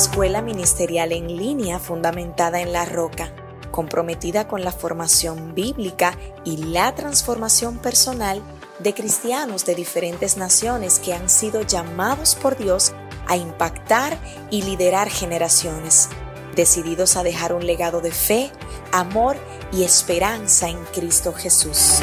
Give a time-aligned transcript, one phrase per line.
[0.00, 3.34] escuela ministerial en línea fundamentada en la roca,
[3.70, 8.40] comprometida con la formación bíblica y la transformación personal
[8.78, 12.94] de cristianos de diferentes naciones que han sido llamados por Dios
[13.28, 14.16] a impactar
[14.50, 16.08] y liderar generaciones,
[16.56, 18.50] decididos a dejar un legado de fe,
[18.92, 19.36] amor
[19.70, 22.00] y esperanza en Cristo Jesús.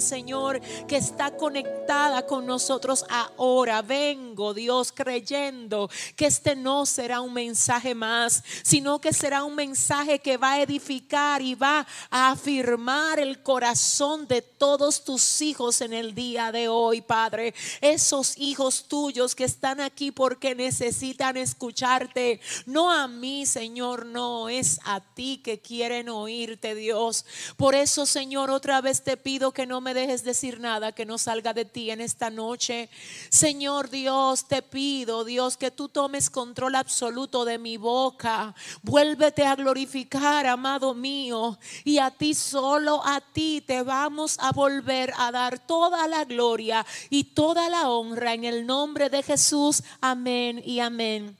[0.00, 3.82] Señor, que está conectada con nosotros ahora.
[3.82, 10.18] Vengo, Dios, creyendo que este no será un mensaje más, sino que será un mensaje
[10.18, 15.92] que va a edificar y va a afirmar el corazón de todos tus hijos en
[15.92, 17.54] el día de hoy, Padre.
[17.80, 22.40] Esos hijos tuyos que están aquí porque necesitan escucharte.
[22.66, 27.24] No a mí, Señor, no, es a ti que quieren oírte, Dios.
[27.56, 31.18] Por eso, Señor, otra vez te pido que no me dejes decir nada que no
[31.18, 32.88] salga de ti en esta noche.
[33.28, 38.54] Señor Dios, te pido, Dios, que tú tomes control absoluto de mi boca.
[38.82, 41.58] Vuélvete a glorificar, amado mío.
[41.84, 46.84] Y a ti, solo a ti, te vamos a volver a dar toda la gloria
[47.08, 49.82] y toda la honra en el nombre de Jesús.
[50.00, 51.39] Amén y amén.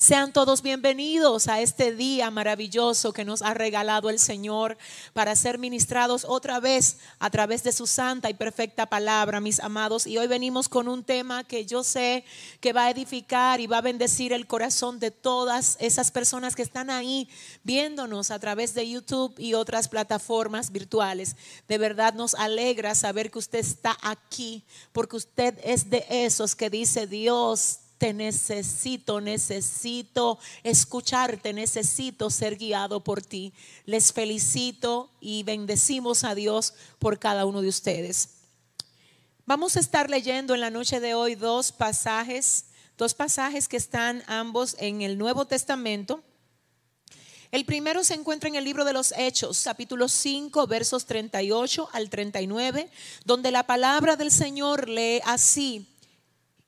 [0.00, 4.78] Sean todos bienvenidos a este día maravilloso que nos ha regalado el Señor
[5.12, 10.06] para ser ministrados otra vez a través de su santa y perfecta palabra, mis amados.
[10.06, 12.24] Y hoy venimos con un tema que yo sé
[12.60, 16.62] que va a edificar y va a bendecir el corazón de todas esas personas que
[16.62, 17.28] están ahí
[17.64, 21.34] viéndonos a través de YouTube y otras plataformas virtuales.
[21.66, 26.70] De verdad nos alegra saber que usted está aquí porque usted es de esos que
[26.70, 33.52] dice Dios te necesito, necesito escucharte, necesito ser guiado por ti.
[33.84, 38.30] Les felicito y bendecimos a Dios por cada uno de ustedes.
[39.44, 42.66] Vamos a estar leyendo en la noche de hoy dos pasajes,
[42.96, 46.22] dos pasajes que están ambos en el Nuevo Testamento.
[47.50, 52.10] El primero se encuentra en el libro de los Hechos, capítulo 5, versos 38 al
[52.10, 52.90] 39,
[53.24, 55.86] donde la palabra del Señor lee así.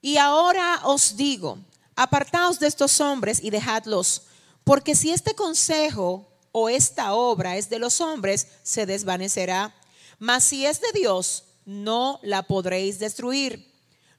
[0.00, 1.59] Y ahora os digo,
[1.94, 4.22] apartaos de estos hombres y dejadlos,
[4.65, 9.75] porque si este consejo o esta obra es de los hombres, se desvanecerá.
[10.19, 13.71] Mas si es de Dios, no la podréis destruir.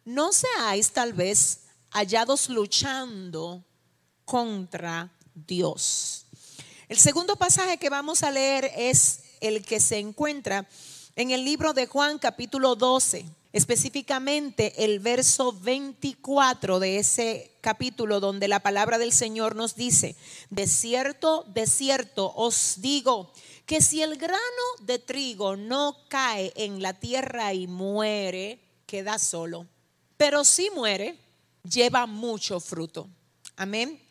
[0.06, 3.64] No seáis tal vez hallados luchando
[4.26, 6.26] contra Dios.
[6.88, 10.68] El segundo pasaje que vamos a leer es el que se encuentra
[11.16, 18.48] en el libro de Juan capítulo 12 específicamente el verso 24 de ese capítulo donde
[18.48, 20.16] la palabra del Señor nos dice,
[20.50, 23.32] de cierto, de cierto os digo
[23.66, 24.40] que si el grano
[24.82, 29.68] de trigo no cae en la tierra y muere, queda solo,
[30.18, 31.18] pero si muere,
[31.64, 33.10] lleva mucho fruto.
[33.56, 34.02] Amén.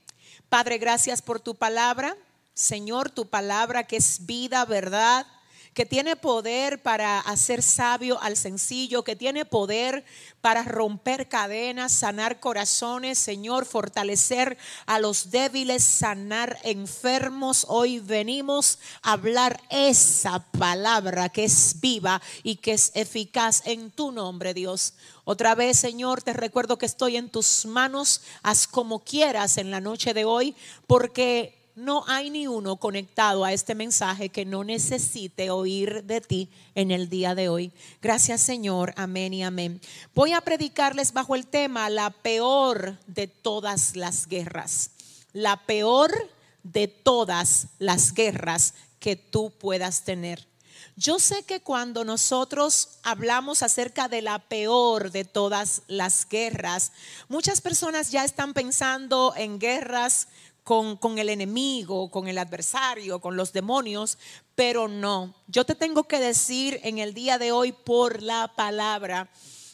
[0.48, 2.16] Padre, gracias por tu palabra.
[2.54, 5.26] Señor, tu palabra que es vida, verdad
[5.74, 10.04] que tiene poder para hacer sabio al sencillo, que tiene poder
[10.40, 17.66] para romper cadenas, sanar corazones, Señor, fortalecer a los débiles, sanar enfermos.
[17.68, 24.10] Hoy venimos a hablar esa palabra que es viva y que es eficaz en tu
[24.10, 24.94] nombre, Dios.
[25.24, 28.22] Otra vez, Señor, te recuerdo que estoy en tus manos.
[28.42, 30.56] Haz como quieras en la noche de hoy,
[30.88, 36.48] porque no hay ni uno conectado a este mensaje que no necesite oír de ti
[36.74, 37.72] en el día de hoy.
[38.02, 39.80] Gracias Señor, amén y amén.
[40.14, 44.90] Voy a predicarles bajo el tema la peor de todas las guerras.
[45.32, 46.12] La peor
[46.62, 50.50] de todas las guerras que tú puedas tener.
[50.96, 56.92] Yo sé que cuando nosotros hablamos acerca de la peor de todas las guerras,
[57.28, 60.28] muchas personas ya están pensando en guerras
[60.64, 64.18] con, el enemigo, con el adversario, con los demonios,
[64.54, 65.34] pero no.
[65.46, 69.30] Yo te tengo que decir en el día de hoy por la palabra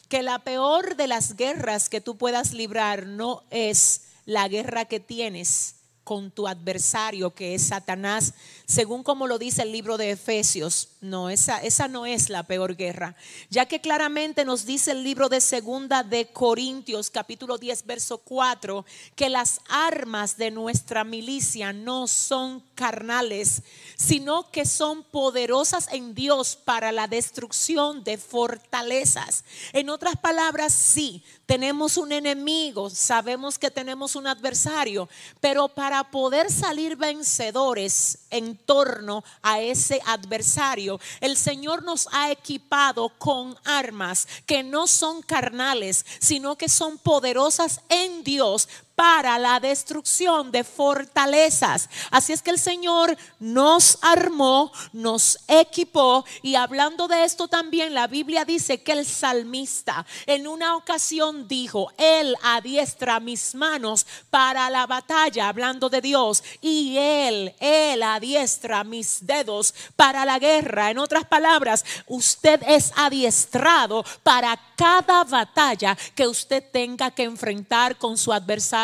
[0.09, 4.99] que la peor de las guerras que tú puedas librar no es la guerra que
[4.99, 5.76] tienes
[6.07, 8.33] con tu adversario que es Satanás,
[8.65, 10.87] según como lo dice el libro de Efesios.
[11.01, 13.17] No, esa, esa no es la peor guerra,
[13.49, 18.85] ya que claramente nos dice el libro de Segunda de Corintios, capítulo 10, verso 4,
[19.17, 23.63] que las armas de nuestra milicia no son carnales,
[23.97, 29.43] sino que son poderosas en Dios para la destrucción de fortalezas.
[29.73, 35.09] En otras palabras, sí, tenemos un enemigo, sabemos que tenemos un adversario,
[35.41, 43.09] pero para poder salir vencedores en torno a ese adversario, el Señor nos ha equipado
[43.17, 48.67] con armas que no son carnales, sino que son poderosas en Dios
[48.97, 51.87] para la destrucción de fortalezas.
[52.09, 58.07] Así es que el Señor nos armó, nos equipó y hablando de esto también la
[58.07, 64.87] Biblia dice que el salmista en una ocasión dijo, Él adiestra mis manos para la
[64.87, 70.89] batalla, hablando de Dios, y Él, Él adiestra mis dedos para la guerra.
[70.89, 78.17] En otras palabras, usted es adiestrado para cada batalla que usted tenga que enfrentar con
[78.17, 78.77] su adversario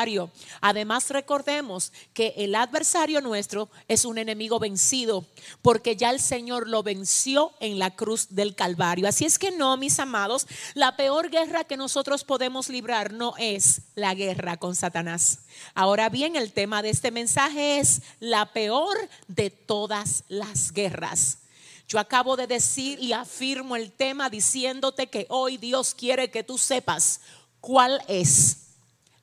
[0.61, 5.25] Además, recordemos que el adversario nuestro es un enemigo vencido,
[5.61, 9.07] porque ya el Señor lo venció en la cruz del Calvario.
[9.07, 13.81] Así es que no, mis amados, la peor guerra que nosotros podemos librar no es
[13.95, 15.39] la guerra con Satanás.
[15.73, 18.97] Ahora bien, el tema de este mensaje es la peor
[19.27, 21.42] de todas las guerras.
[21.87, 26.57] Yo acabo de decir y afirmo el tema diciéndote que hoy Dios quiere que tú
[26.57, 27.21] sepas
[27.61, 28.57] cuál es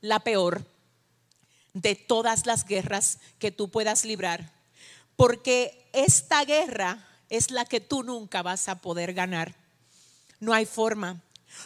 [0.00, 0.64] la peor
[1.72, 4.52] de todas las guerras que tú puedas librar.
[5.16, 9.54] Porque esta guerra es la que tú nunca vas a poder ganar.
[10.38, 11.20] No hay forma.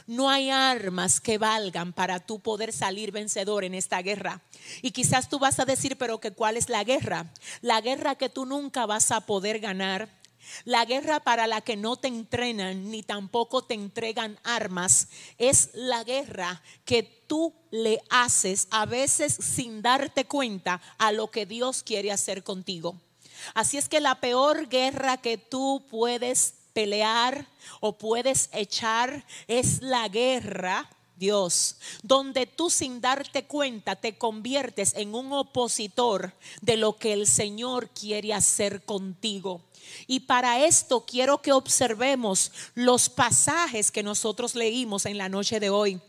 [0.06, 4.40] No hay armas que valgan para tú poder salir vencedor en esta guerra.
[4.82, 7.26] Y quizás tú vas a decir, pero que cuál es la guerra?
[7.60, 10.08] La guerra que tú nunca vas a poder ganar
[10.64, 15.08] la guerra para la que no te entrenan ni tampoco te entregan armas
[15.38, 21.46] es la guerra que tú le haces a veces sin darte cuenta a lo que
[21.46, 23.00] Dios quiere hacer contigo.
[23.54, 27.46] Así es que la peor guerra que tú puedes pelear
[27.80, 35.14] o puedes echar es la guerra Dios, donde tú sin darte cuenta te conviertes en
[35.14, 39.60] un opositor de lo que el Señor quiere hacer contigo.
[40.06, 45.70] Y para esto quiero que observemos los pasajes que nosotros leímos en la noche de
[45.70, 46.00] hoy.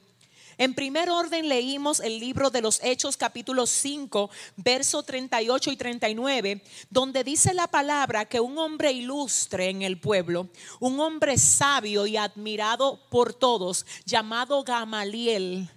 [0.57, 6.63] En primer orden leímos el libro de los Hechos capítulo 5, verso 38 y 39,
[6.89, 10.47] donde dice la palabra que un hombre ilustre en el pueblo,
[10.79, 15.69] un hombre sabio y admirado por todos, llamado Gamaliel,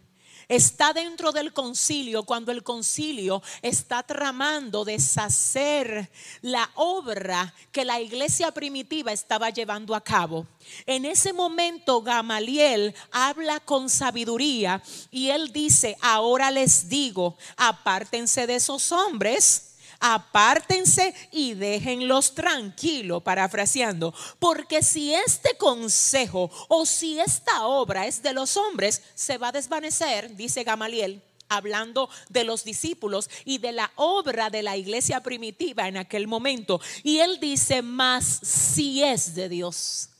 [0.48, 6.10] está dentro del concilio cuando el concilio está tramando deshacer
[6.40, 10.46] la obra que la iglesia primitiva estaba llevando a cabo.
[10.86, 18.56] En ese momento Gamaliel habla con sabiduría y él dice, ahora les digo, apártense de
[18.56, 19.67] esos hombres
[20.00, 28.32] apártense y déjenlos tranquilos, parafraseando, porque si este consejo o si esta obra es de
[28.32, 33.90] los hombres, se va a desvanecer, dice Gamaliel hablando de los discípulos y de la
[33.96, 36.80] obra de la iglesia primitiva en aquel momento.
[37.02, 40.10] Y él dice, más si es de Dios.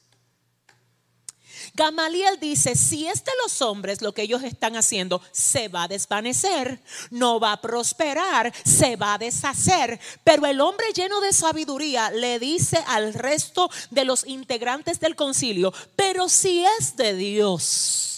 [1.75, 5.89] Gamaliel dice, si es de los hombres lo que ellos están haciendo, se va a
[5.89, 10.01] desvanecer, no va a prosperar, se va a deshacer.
[10.25, 15.73] Pero el hombre lleno de sabiduría le dice al resto de los integrantes del concilio,
[15.97, 18.09] pero si es de Dios.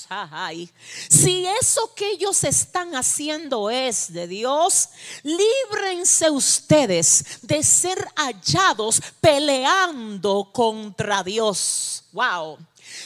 [1.09, 4.89] Si eso que ellos están haciendo es de Dios,
[5.23, 12.03] líbrense ustedes de ser hallados peleando contra Dios.
[12.13, 12.59] Wow.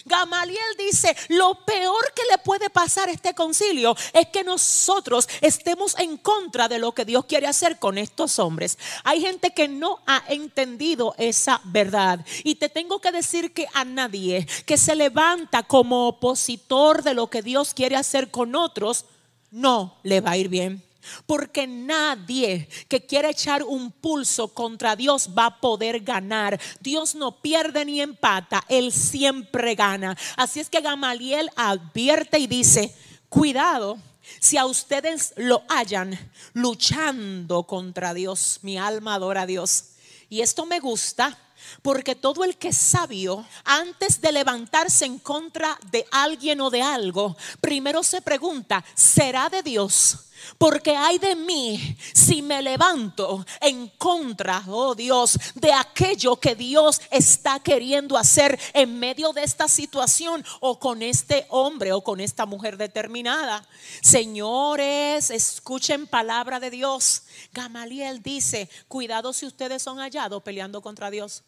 [0.05, 5.99] Gamaliel dice, lo peor que le puede pasar a este concilio es que nosotros estemos
[5.99, 8.79] en contra de lo que Dios quiere hacer con estos hombres.
[9.05, 12.25] Hay gente que no ha entendido esa verdad.
[12.43, 17.29] Y te tengo que decir que a nadie que se levanta como opositor de lo
[17.29, 19.07] que Dios quiere hacer con otros,
[19.51, 20.84] no le va a ir bien.
[21.27, 26.61] Porque nadie que quiera echar un pulso contra Dios va a poder ganar.
[26.81, 30.17] Dios no pierde ni empata, Él siempre gana.
[30.37, 32.95] Así es que Gamaliel advierte y dice,
[33.29, 33.99] cuidado.
[34.41, 36.19] Si a ustedes lo hallan
[36.55, 39.91] luchando contra Dios, mi alma adora a Dios.
[40.31, 41.39] Y esto me gusta
[41.83, 46.83] porque todo el que es sabio, antes de levantarse en contra de alguien o de
[46.83, 50.31] algo, primero se pregunta, ¿será de Dios?
[50.59, 57.01] Porque hay de mí si me levanto en contra, oh Dios, de aquello que Dios
[57.11, 62.47] está queriendo hacer en medio de esta situación o con este hombre o con esta
[62.47, 63.67] mujer determinada.
[64.03, 67.23] Señores, escuchen palabra de Dios.
[67.53, 71.45] Gamaliel dice, cuidado si ustedes son hallados peleando contra Dios.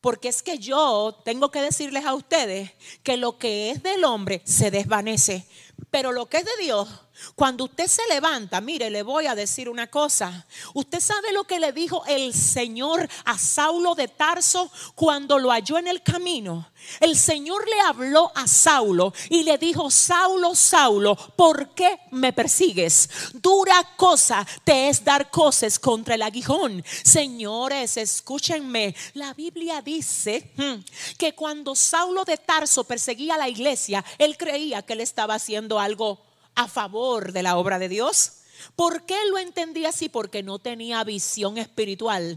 [0.00, 2.70] Porque es que yo tengo que decirles a ustedes
[3.02, 5.44] que lo que es del hombre se desvanece,
[5.90, 6.88] pero lo que es de Dios
[7.34, 10.46] cuando usted se levanta, mire, le voy a decir una cosa.
[10.74, 15.78] Usted sabe lo que le dijo el Señor a Saulo de Tarso cuando lo halló
[15.78, 16.70] en el camino.
[17.00, 23.08] El Señor le habló a Saulo y le dijo, Saulo, Saulo, ¿por qué me persigues?
[23.34, 26.84] Dura cosa te es dar cosas contra el aguijón.
[27.04, 28.94] Señores, escúchenme.
[29.14, 34.82] La Biblia dice hmm, que cuando Saulo de Tarso perseguía a la iglesia, él creía
[34.82, 36.27] que él estaba haciendo algo
[36.58, 38.32] a favor de la obra de Dios.
[38.74, 40.08] ¿Por qué lo entendía así?
[40.08, 42.36] Porque no tenía visión espiritual.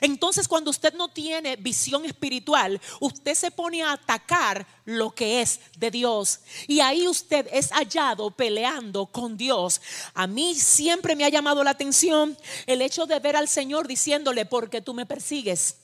[0.00, 5.60] Entonces cuando usted no tiene visión espiritual, usted se pone a atacar lo que es
[5.78, 6.40] de Dios.
[6.66, 9.80] Y ahí usted es hallado peleando con Dios.
[10.14, 12.36] A mí siempre me ha llamado la atención
[12.66, 15.76] el hecho de ver al Señor diciéndole, porque tú me persigues.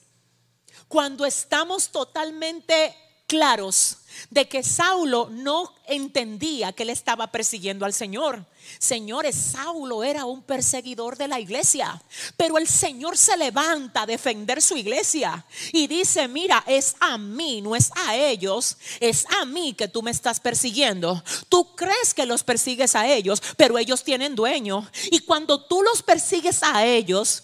[0.89, 2.93] Cuando estamos totalmente
[3.27, 3.97] claros
[4.29, 8.45] de que Saulo no entendía que él estaba persiguiendo al Señor.
[8.79, 12.01] Señores, Saulo era un perseguidor de la iglesia,
[12.37, 17.61] pero el Señor se levanta a defender su iglesia y dice, mira, es a mí,
[17.61, 21.21] no es a ellos, es a mí que tú me estás persiguiendo.
[21.49, 24.89] Tú crees que los persigues a ellos, pero ellos tienen dueño.
[25.11, 27.43] Y cuando tú los persigues a ellos,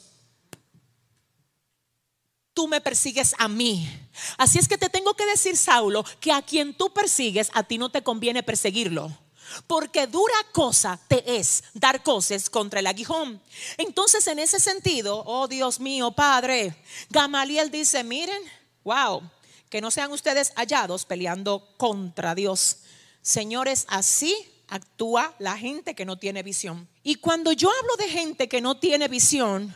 [2.60, 3.90] tú me persigues a mí.
[4.38, 7.78] Así es que te tengo que decir, Saulo, que a quien tú persigues, a ti
[7.78, 9.18] no te conviene perseguirlo.
[9.66, 13.42] Porque dura cosa te es dar cosas contra el aguijón.
[13.78, 16.76] Entonces, en ese sentido, oh Dios mío, Padre,
[17.10, 18.42] Gamaliel dice, miren,
[18.84, 19.22] wow,
[19.70, 22.80] que no sean ustedes hallados peleando contra Dios.
[23.22, 24.36] Señores, así
[24.68, 26.90] actúa la gente que no tiene visión.
[27.04, 29.74] Y cuando yo hablo de gente que no tiene visión,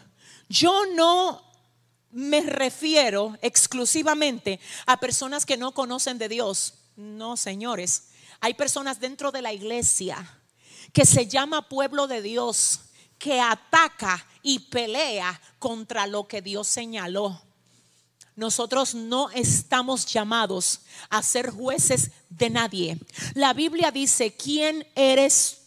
[0.50, 1.53] yo no
[2.14, 6.76] me refiero exclusivamente a personas que no conocen de Dios.
[6.96, 8.10] No, señores.
[8.40, 10.40] Hay personas dentro de la iglesia
[10.92, 12.82] que se llama pueblo de Dios,
[13.18, 17.42] que ataca y pelea contra lo que Dios señaló.
[18.36, 22.98] Nosotros no estamos llamados a ser jueces de nadie.
[23.34, 25.63] La Biblia dice, ¿quién eres tú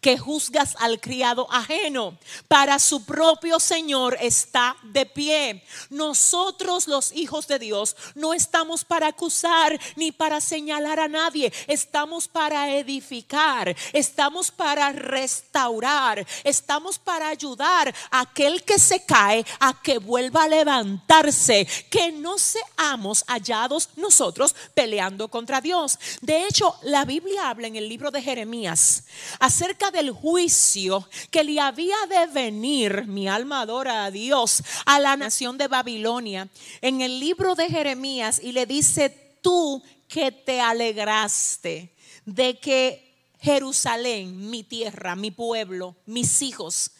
[0.00, 2.18] que juzgas al criado ajeno?
[2.48, 5.62] Para su propio Señor está de pie.
[5.90, 11.52] Nosotros los hijos de Dios no estamos para acusar ni para señalar a nadie.
[11.66, 13.74] Estamos para edificar.
[13.92, 16.26] Estamos para restaurar.
[16.44, 21.66] Estamos para ayudar a aquel que se cae a que vuelva a levantarse.
[21.90, 25.98] Que no seamos hallados nosotros peleando contra Dios.
[26.20, 29.04] De hecho, la Biblia habla en el libro de Jeremías
[29.38, 35.16] acerca del juicio que le había de venir, mi alma adora a Dios, a la
[35.16, 36.48] nación de Babilonia,
[36.80, 43.06] en el libro de Jeremías y le dice, tú que te alegraste de que
[43.40, 46.90] Jerusalén, mi tierra, mi pueblo, mis hijos,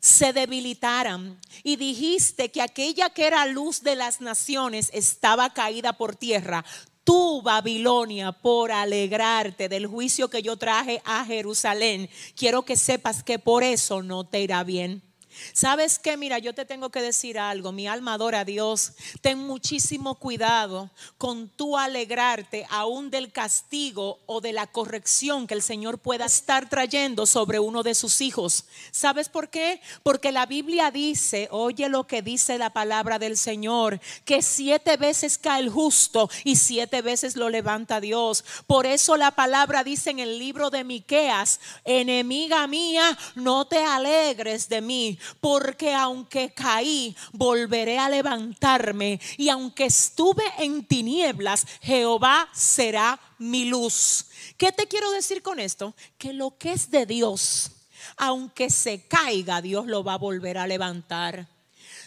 [0.00, 6.16] se debilitaran y dijiste que aquella que era luz de las naciones estaba caída por
[6.16, 6.64] tierra,
[7.10, 13.40] tú, Babilonia, por alegrarte del juicio que yo traje a Jerusalén, quiero que sepas que
[13.40, 15.09] por eso no te irá bien.
[15.52, 16.16] ¿Sabes qué?
[16.16, 17.72] Mira, yo te tengo que decir algo.
[17.72, 18.92] Mi alma adora a Dios.
[19.20, 25.62] Ten muchísimo cuidado con tu alegrarte aún del castigo o de la corrección que el
[25.62, 28.64] Señor pueda estar trayendo sobre uno de sus hijos.
[28.90, 29.80] ¿Sabes por qué?
[30.02, 35.38] Porque la Biblia dice, oye lo que dice la palabra del Señor, que siete veces
[35.38, 38.44] cae el justo y siete veces lo levanta Dios.
[38.66, 44.68] Por eso la palabra dice en el libro de Miqueas, enemiga mía, no te alegres
[44.68, 53.20] de mí porque aunque caí, volveré a levantarme, y aunque estuve en tinieblas, Jehová será
[53.38, 54.26] mi luz.
[54.56, 55.94] ¿Qué te quiero decir con esto?
[56.18, 57.70] Que lo que es de Dios,
[58.16, 61.48] aunque se caiga, Dios lo va a volver a levantar.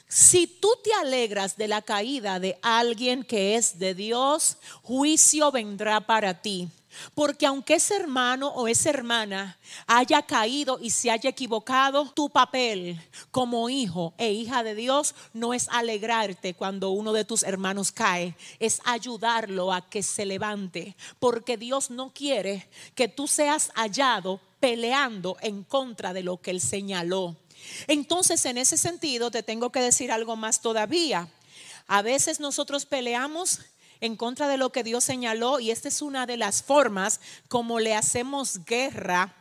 [0.07, 6.01] Si tú te alegras de la caída de alguien que es de Dios, juicio vendrá
[6.01, 6.69] para ti.
[7.13, 9.57] Porque aunque ese hermano o esa hermana
[9.87, 12.99] haya caído y se haya equivocado, tu papel
[13.31, 18.35] como hijo e hija de Dios no es alegrarte cuando uno de tus hermanos cae,
[18.59, 20.95] es ayudarlo a que se levante.
[21.19, 26.61] Porque Dios no quiere que tú seas hallado peleando en contra de lo que Él
[26.61, 27.35] señaló.
[27.87, 31.27] Entonces, en ese sentido, te tengo que decir algo más todavía.
[31.87, 33.59] A veces nosotros peleamos
[34.03, 37.79] en contra de lo que Dios señaló y esta es una de las formas como
[37.79, 39.33] le hacemos guerra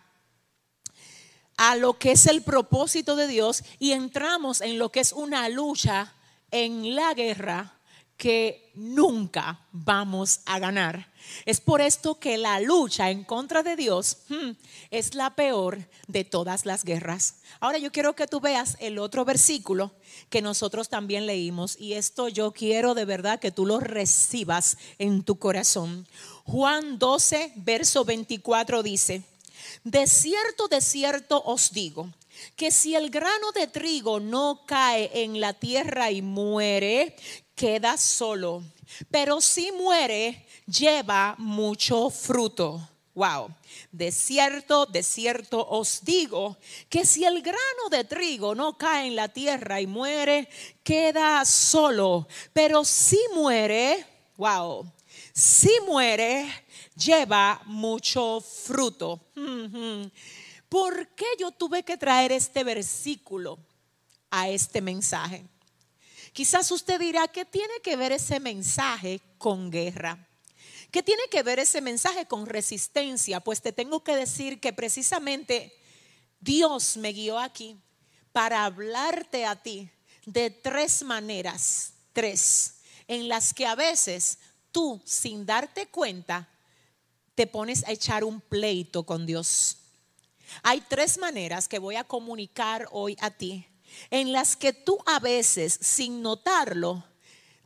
[1.57, 5.49] a lo que es el propósito de Dios y entramos en lo que es una
[5.49, 6.15] lucha
[6.53, 7.75] en la guerra
[8.17, 11.11] que nunca vamos a ganar.
[11.45, 14.51] Es por esto que la lucha en contra de Dios hmm,
[14.91, 17.37] es la peor de todas las guerras.
[17.61, 19.93] Ahora yo quiero que tú veas el otro versículo
[20.31, 25.23] que nosotros también leímos y esto yo quiero de verdad que tú lo recibas en
[25.23, 26.07] tu corazón.
[26.45, 29.23] Juan 12, verso 24 dice,
[29.85, 32.09] de cierto, de cierto os digo
[32.57, 37.15] que si el grano de trigo no cae en la tierra y muere,
[37.63, 38.65] queda solo.
[39.09, 42.89] Pero si muere, lleva mucho fruto.
[43.15, 43.55] Wow.
[43.93, 46.57] De cierto, de cierto os digo
[46.89, 50.49] que si el grano de trigo no cae en la tierra y muere,
[50.83, 52.27] queda solo.
[52.53, 54.05] Pero si muere,
[54.37, 54.85] wow,
[55.33, 56.51] si muere,
[56.97, 59.21] lleva mucho fruto.
[60.69, 63.57] ¿Por qué yo tuve que traer este versículo
[64.33, 65.45] a este mensaje?
[66.33, 70.29] Quizás usted dirá, ¿qué tiene que ver ese mensaje con guerra?
[70.91, 73.41] ¿Qué tiene que ver ese mensaje con resistencia?
[73.41, 75.75] Pues te tengo que decir que precisamente
[76.41, 77.79] Dios me guió aquí
[78.33, 79.91] para hablarte a ti
[80.25, 82.77] de tres maneras, tres,
[83.09, 84.39] en las que a veces
[84.71, 86.49] tú, sin darte cuenta,
[87.35, 89.79] te pones a echar un pleito con Dios.
[90.63, 93.67] Hay tres maneras que voy a comunicar hoy a ti
[94.11, 97.05] en las que tú a veces, sin notarlo,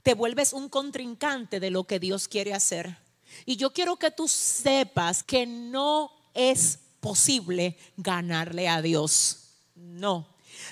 [0.02, 2.98] te vuelves un contrincante de lo que Dios quiere hacer.
[3.44, 9.50] Y yo quiero que tú sepas que no es posible ganarle a Dios.
[9.74, 10.26] No.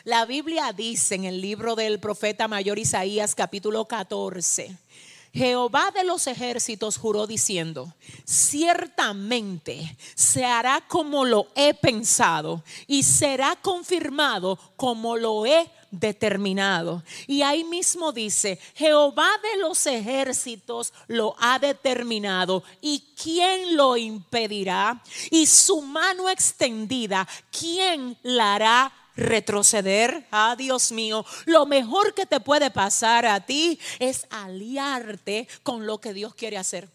[0.05, 4.79] La Biblia dice en el libro del profeta mayor Isaías capítulo 14
[5.35, 7.93] Jehová de los ejércitos juró diciendo,
[8.25, 17.03] ciertamente se hará como lo he pensado y será confirmado como lo he determinado.
[17.27, 22.63] Y ahí mismo dice, Jehová de los ejércitos lo ha determinado.
[22.81, 25.03] ¿Y quién lo impedirá?
[25.33, 29.04] Y su mano extendida, ¿quién la hará?
[29.17, 30.27] Retroceder.
[30.31, 36.01] Ah, Dios mío, lo mejor que te puede pasar a ti es aliarte con lo
[36.01, 36.91] que Dios quiere hacer.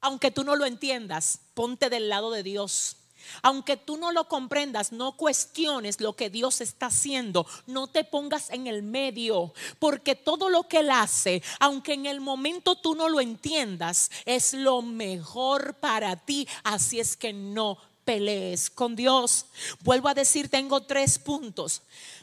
[0.00, 2.96] Aunque tú no lo entiendas, ponte del lado de Dios.
[3.42, 7.46] Aunque tú no lo comprendas, no cuestiones lo que Dios está haciendo.
[7.66, 12.20] No te pongas en el medio, porque todo lo que Él hace, aunque en el
[12.20, 16.46] momento tú no lo entiendas, es lo mejor para ti.
[16.62, 19.44] Así es que no pelees con Dios.
[19.80, 21.82] Vuelvo a decir, tengo tres puntos.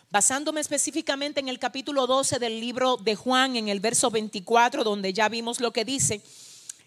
[0.10, 5.13] Basándome específicamente en el capítulo 12 del libro de Juan, en el verso 24, donde
[5.13, 6.24] ya vimos lo que dice,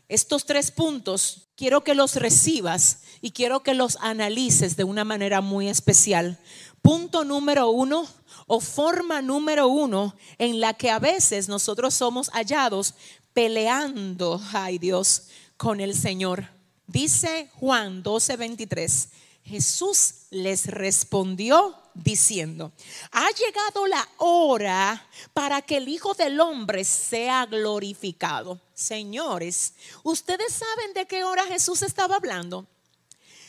[0.08, 5.40] estos tres puntos quiero que los recibas y quiero que los analices de una manera
[5.40, 6.38] muy especial.
[6.80, 8.06] Punto número uno
[8.46, 12.94] o forma número uno en la que a veces nosotros somos hallados
[13.32, 15.24] peleando, ay Dios,
[15.56, 16.55] con el Señor.
[16.86, 19.08] Dice Juan 12:23,
[19.44, 22.72] Jesús les respondió diciendo,
[23.10, 28.60] ha llegado la hora para que el Hijo del Hombre sea glorificado.
[28.74, 32.66] Señores, ¿ustedes saben de qué hora Jesús estaba hablando?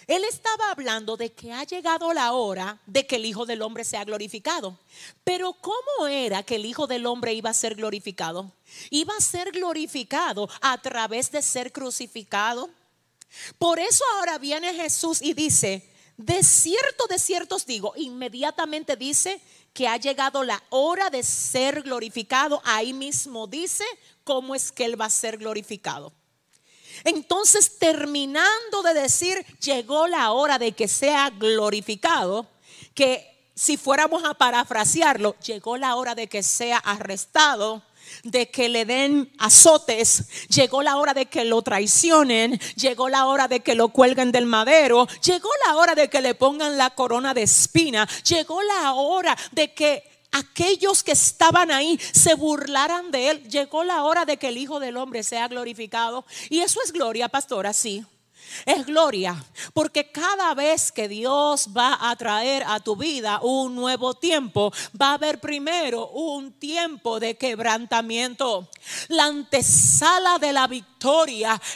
[0.07, 3.83] Él estaba hablando de que ha llegado la hora de que el Hijo del Hombre
[3.83, 4.79] sea glorificado.
[5.25, 8.53] Pero ¿cómo era que el Hijo del Hombre iba a ser glorificado?
[8.89, 12.69] Iba a ser glorificado a través de ser crucificado,
[13.57, 19.39] por eso ahora viene Jesús y dice, de cierto, de cierto os digo, inmediatamente dice
[19.73, 22.61] que ha llegado la hora de ser glorificado.
[22.65, 23.85] Ahí mismo dice
[24.23, 26.11] cómo es que Él va a ser glorificado.
[27.03, 32.47] Entonces, terminando de decir, llegó la hora de que sea glorificado,
[32.95, 37.83] que si fuéramos a parafrasearlo, llegó la hora de que sea arrestado,
[38.23, 43.47] de que le den azotes, llegó la hora de que lo traicionen, llegó la hora
[43.47, 47.33] de que lo cuelguen del madero, llegó la hora de que le pongan la corona
[47.33, 53.43] de espina, llegó la hora de que aquellos que estaban ahí se burlaran de él,
[53.49, 56.25] llegó la hora de que el Hijo del Hombre sea glorificado.
[56.49, 58.05] Y eso es gloria, pastora, sí.
[58.65, 59.35] Es gloria,
[59.73, 65.11] porque cada vez que Dios va a traer a tu vida un nuevo tiempo, va
[65.11, 68.69] a haber primero un tiempo de quebrantamiento.
[69.09, 70.96] La antesala de la victoria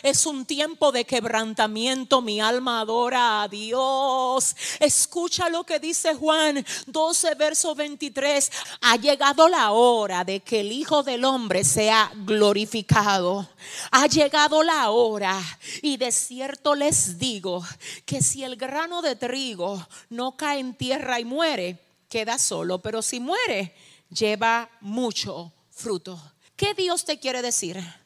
[0.04, 2.22] es un tiempo de quebrantamiento.
[2.22, 4.56] Mi alma adora a Dios.
[4.80, 8.52] Escucha lo que dice Juan 12, verso 23.
[8.82, 13.48] Ha llegado la hora de que el Hijo del Hombre sea glorificado.
[13.92, 15.40] Ha llegado la hora
[15.82, 17.64] y de cierto les digo
[18.06, 21.80] que si el grano de trigo no cae en tierra y muere,
[22.10, 23.76] queda solo, pero si muere,
[24.10, 26.20] lleva mucho fruto.
[26.56, 28.01] ¿Qué Dios te quiere decir?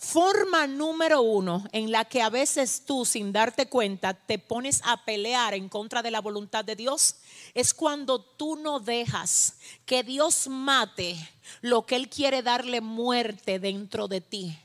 [0.00, 5.04] Forma número uno en la que a veces tú sin darte cuenta te pones a
[5.04, 7.16] pelear en contra de la voluntad de Dios
[7.52, 11.16] es cuando tú no dejas que Dios mate
[11.60, 14.58] lo que Él quiere darle muerte dentro de ti.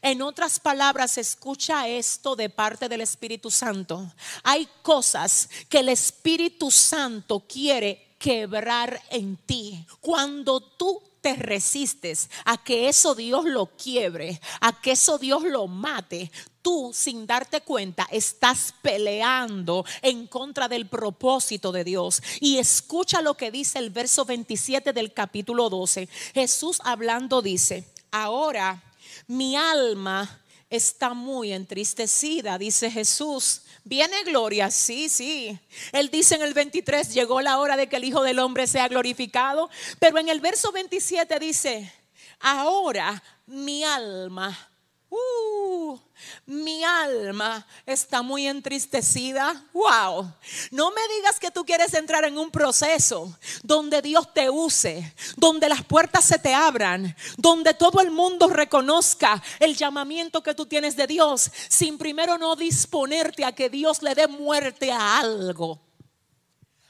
[0.00, 4.10] En otras palabras, escucha esto de parte del Espíritu Santo.
[4.44, 9.84] Hay cosas que el Espíritu Santo quiere quebrar en ti.
[10.00, 15.66] Cuando tú te resistes a que eso Dios lo quiebre, a que eso Dios lo
[15.66, 16.30] mate,
[16.62, 22.22] tú sin darte cuenta estás peleando en contra del propósito de Dios.
[22.40, 26.08] Y escucha lo que dice el verso 27 del capítulo 12.
[26.34, 28.82] Jesús hablando dice, ahora
[29.26, 33.62] mi alma está muy entristecida, dice Jesús.
[33.84, 35.58] Viene gloria, sí, sí.
[35.92, 38.88] Él dice en el 23, llegó la hora de que el Hijo del Hombre sea
[38.88, 41.92] glorificado, pero en el verso 27 dice,
[42.40, 44.69] ahora mi alma
[45.10, 45.98] Uh,
[46.46, 49.64] mi alma está muy entristecida.
[49.72, 50.32] Wow.
[50.70, 55.68] No me digas que tú quieres entrar en un proceso donde Dios te use, donde
[55.68, 60.94] las puertas se te abran, donde todo el mundo reconozca el llamamiento que tú tienes
[60.94, 65.89] de Dios, sin primero no disponerte a que Dios le dé muerte a algo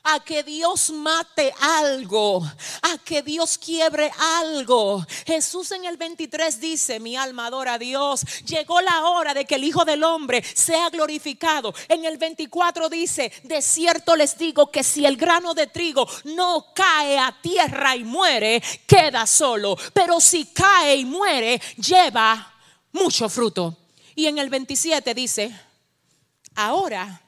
[0.03, 2.43] a que Dios mate algo,
[2.83, 5.05] a que Dios quiebre algo.
[5.27, 9.57] Jesús en el 23 dice, mi alma adora a Dios, llegó la hora de que
[9.57, 11.75] el Hijo del Hombre sea glorificado.
[11.89, 16.67] En el 24 dice, de cierto les digo que si el grano de trigo no
[16.75, 22.55] cae a tierra y muere, queda solo, pero si cae y muere, lleva
[22.93, 23.77] mucho fruto.
[24.15, 25.55] Y en el 27 dice,
[26.55, 27.23] ahora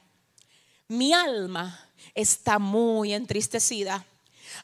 [0.87, 1.82] mi alma
[2.15, 4.05] está muy entristecida.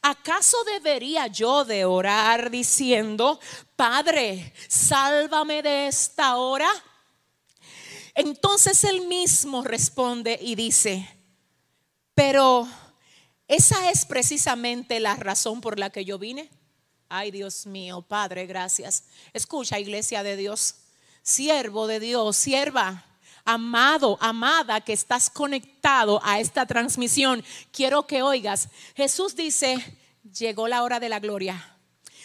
[0.02, 3.40] ¿Acaso debería yo de orar diciendo,
[3.76, 6.70] Padre, sálvame de esta hora?
[8.14, 11.08] Entonces él mismo responde y dice,
[12.14, 12.68] pero
[13.48, 16.50] esa es precisamente la razón por la que yo vine.
[17.08, 19.04] Ay, Dios mío, Padre, gracias.
[19.32, 20.76] Escucha, iglesia de Dios,
[21.22, 23.04] siervo de Dios, sierva
[23.44, 28.68] amado, amada, que estás conectado a esta transmisión, quiero que oigas.
[28.94, 29.98] Jesús dice,
[30.38, 31.76] llegó la hora de la gloria.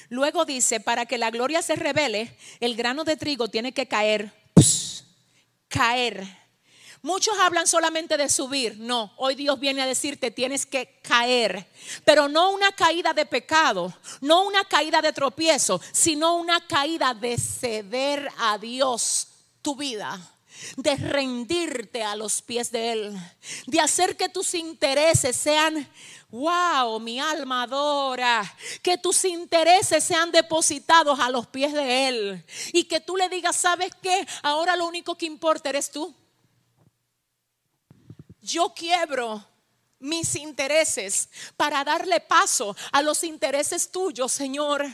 [0.10, 4.32] Luego dice, para que la gloria se revele, el grano de trigo tiene que caer,
[5.68, 6.46] caer.
[7.02, 8.78] Muchos hablan solamente de subir.
[8.80, 11.68] No, hoy Dios viene a decirte tienes que caer.
[12.04, 17.38] Pero no una caída de pecado, no una caída de tropiezo, sino una caída de
[17.38, 19.28] ceder a Dios
[19.62, 20.35] tu vida
[20.78, 23.18] de rendirte a los pies de Él,
[23.68, 25.88] de hacer que tus intereses sean,
[26.30, 28.44] wow, mi alma adora,
[28.82, 33.56] que tus intereses sean depositados a los pies de Él y que tú le digas,
[33.56, 34.28] ¿sabes qué?
[34.44, 36.14] Ahora lo único que importa eres tú.
[38.42, 39.44] Yo quiebro
[40.00, 44.86] mis intereses para darle paso a los intereses tuyos, Señor.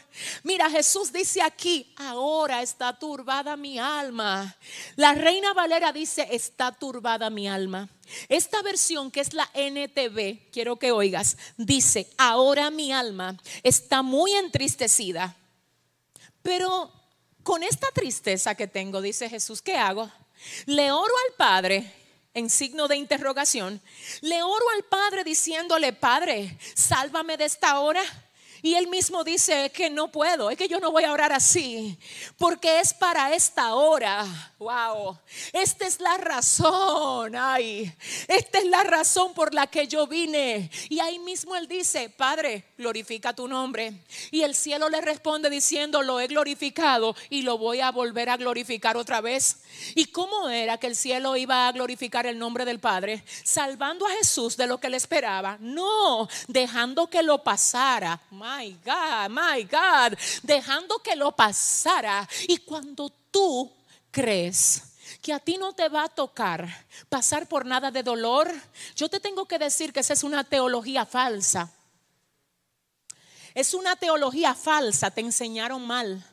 [0.44, 4.56] Mira, Jesús dice aquí, ahora está turbada mi alma.
[4.96, 7.90] La reina Valera dice, está turbada mi alma.
[8.30, 14.34] Esta versión que es la NTV, quiero que oigas, dice, ahora mi alma está muy
[14.34, 15.36] entristecida.
[16.42, 16.92] Pero
[17.44, 20.12] con esta tristeza que tengo, dice Jesús, ¿qué hago?
[20.66, 22.01] Le oro al Padre
[22.34, 23.82] en signo de interrogación,
[24.22, 28.02] le oro al Padre diciéndole, Padre, sálvame de esta hora.
[28.64, 31.98] Y él mismo dice que no puedo, es que yo no voy a orar así,
[32.38, 34.24] porque es para esta hora.
[34.60, 35.18] Wow,
[35.52, 37.92] esta es la razón, ay,
[38.28, 40.70] esta es la razón por la que yo vine.
[40.90, 43.94] Y ahí mismo él dice, Padre, glorifica tu nombre.
[44.30, 48.38] Y el cielo le responde diciendo, lo he glorificado y lo voy a volver a
[48.38, 49.61] glorificar otra vez.
[49.96, 53.24] ¿Y cómo era que el cielo iba a glorificar el nombre del Padre?
[53.44, 55.58] Salvando a Jesús de lo que le esperaba.
[55.60, 62.28] No, dejando que lo pasara my God, my God, dejando que lo pasara.
[62.48, 63.72] Y cuando tú
[64.10, 64.84] crees
[65.22, 66.68] que a ti no te va a tocar
[67.10, 68.52] pasar por nada de dolor,
[68.96, 71.72] yo te tengo que decir que esa es una teología falsa.
[73.54, 76.26] Es una teología falsa, te enseñaron mal.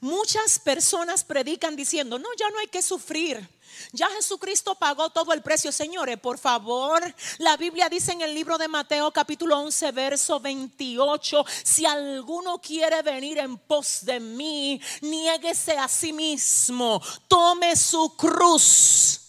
[0.00, 3.48] Muchas personas predican diciendo, no, ya no hay que sufrir.
[3.92, 7.02] Ya Jesucristo pagó todo el precio, señores, por favor.
[7.38, 13.02] La Biblia dice en el libro de Mateo capítulo 11, verso 28, si alguno quiere
[13.02, 19.20] venir en pos de mí, niéguese a sí mismo, tome su cruz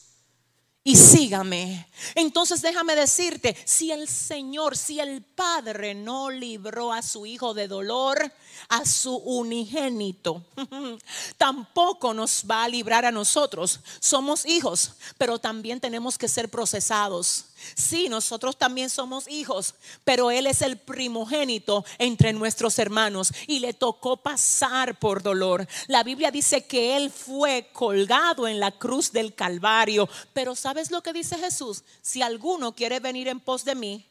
[0.87, 1.87] y sígame.
[2.13, 7.67] Entonces déjame decirte, si el Señor, si el Padre no libró a su Hijo de
[7.67, 8.31] dolor,
[8.69, 10.43] a su unigénito,
[11.37, 13.79] tampoco nos va a librar a nosotros.
[13.99, 17.45] Somos hijos, pero también tenemos que ser procesados.
[17.73, 23.73] Sí, nosotros también somos hijos, pero Él es el primogénito entre nuestros hermanos y le
[23.73, 25.67] tocó pasar por dolor.
[25.87, 31.01] La Biblia dice que Él fue colgado en la cruz del Calvario, pero ¿sabes lo
[31.01, 31.83] que dice Jesús?
[32.01, 34.05] Si alguno quiere venir en pos de mí,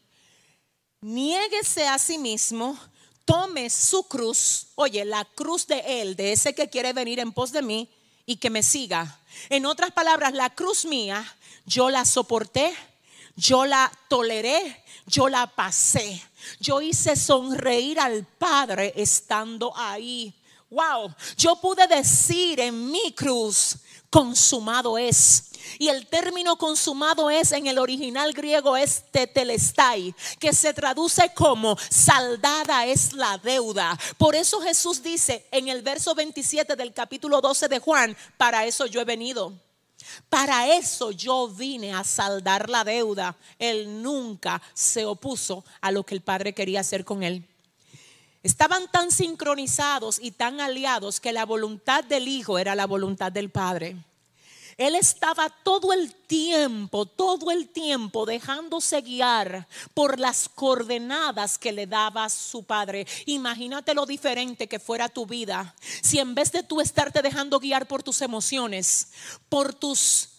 [1.01, 2.77] niéguese a sí mismo,
[3.25, 7.51] tome su cruz, oye, la cruz de Él, de ese que quiere venir en pos
[7.51, 7.89] de mí
[8.25, 9.19] y que me siga.
[9.49, 11.25] En otras palabras, la cruz mía,
[11.65, 12.73] yo la soporté
[13.35, 16.21] yo la toleré, yo la pasé.
[16.59, 20.33] Yo hice sonreír al Padre estando ahí.
[20.69, 23.77] Wow, yo pude decir en mi cruz,
[24.09, 25.51] consumado es.
[25.79, 31.77] Y el término consumado es en el original griego es tetelestai, que se traduce como
[31.89, 33.97] saldada es la deuda.
[34.17, 38.85] Por eso Jesús dice en el verso 27 del capítulo 12 de Juan, para eso
[38.85, 39.53] yo he venido
[40.29, 43.35] para eso yo vine a saldar la deuda.
[43.57, 47.47] Él nunca se opuso a lo que el Padre quería hacer con él.
[48.43, 53.49] Estaban tan sincronizados y tan aliados que la voluntad del Hijo era la voluntad del
[53.49, 53.95] Padre.
[54.77, 61.87] Él estaba todo el tiempo, todo el tiempo dejándose guiar por las coordenadas que le
[61.87, 63.07] daba su padre.
[63.25, 67.87] Imagínate lo diferente que fuera tu vida si en vez de tú estarte dejando guiar
[67.87, 69.09] por tus emociones,
[69.49, 70.34] por tus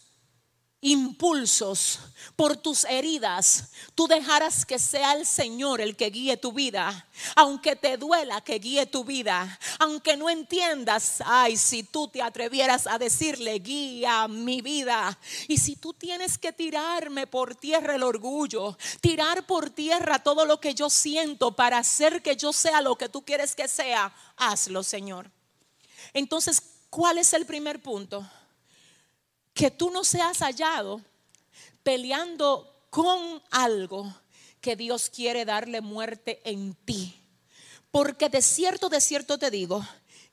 [0.81, 1.99] impulsos,
[2.35, 7.77] por tus heridas, tú dejarás que sea el Señor el que guíe tu vida, aunque
[7.77, 12.99] te duela que guíe tu vida, aunque no entiendas, ay, si tú te atrevieras a
[12.99, 19.47] decirle, guía mi vida, y si tú tienes que tirarme por tierra el orgullo, tirar
[19.47, 23.25] por tierra todo lo que yo siento para hacer que yo sea lo que tú
[23.25, 25.31] quieres que sea, hazlo, Señor.
[26.13, 28.27] Entonces, ¿cuál es el primer punto?
[29.57, 31.01] Que tú no seas hallado
[31.83, 34.15] peleando con algo
[34.61, 37.17] que Dios quiere darle muerte en ti.
[37.91, 39.83] Porque de cierto, de cierto te digo,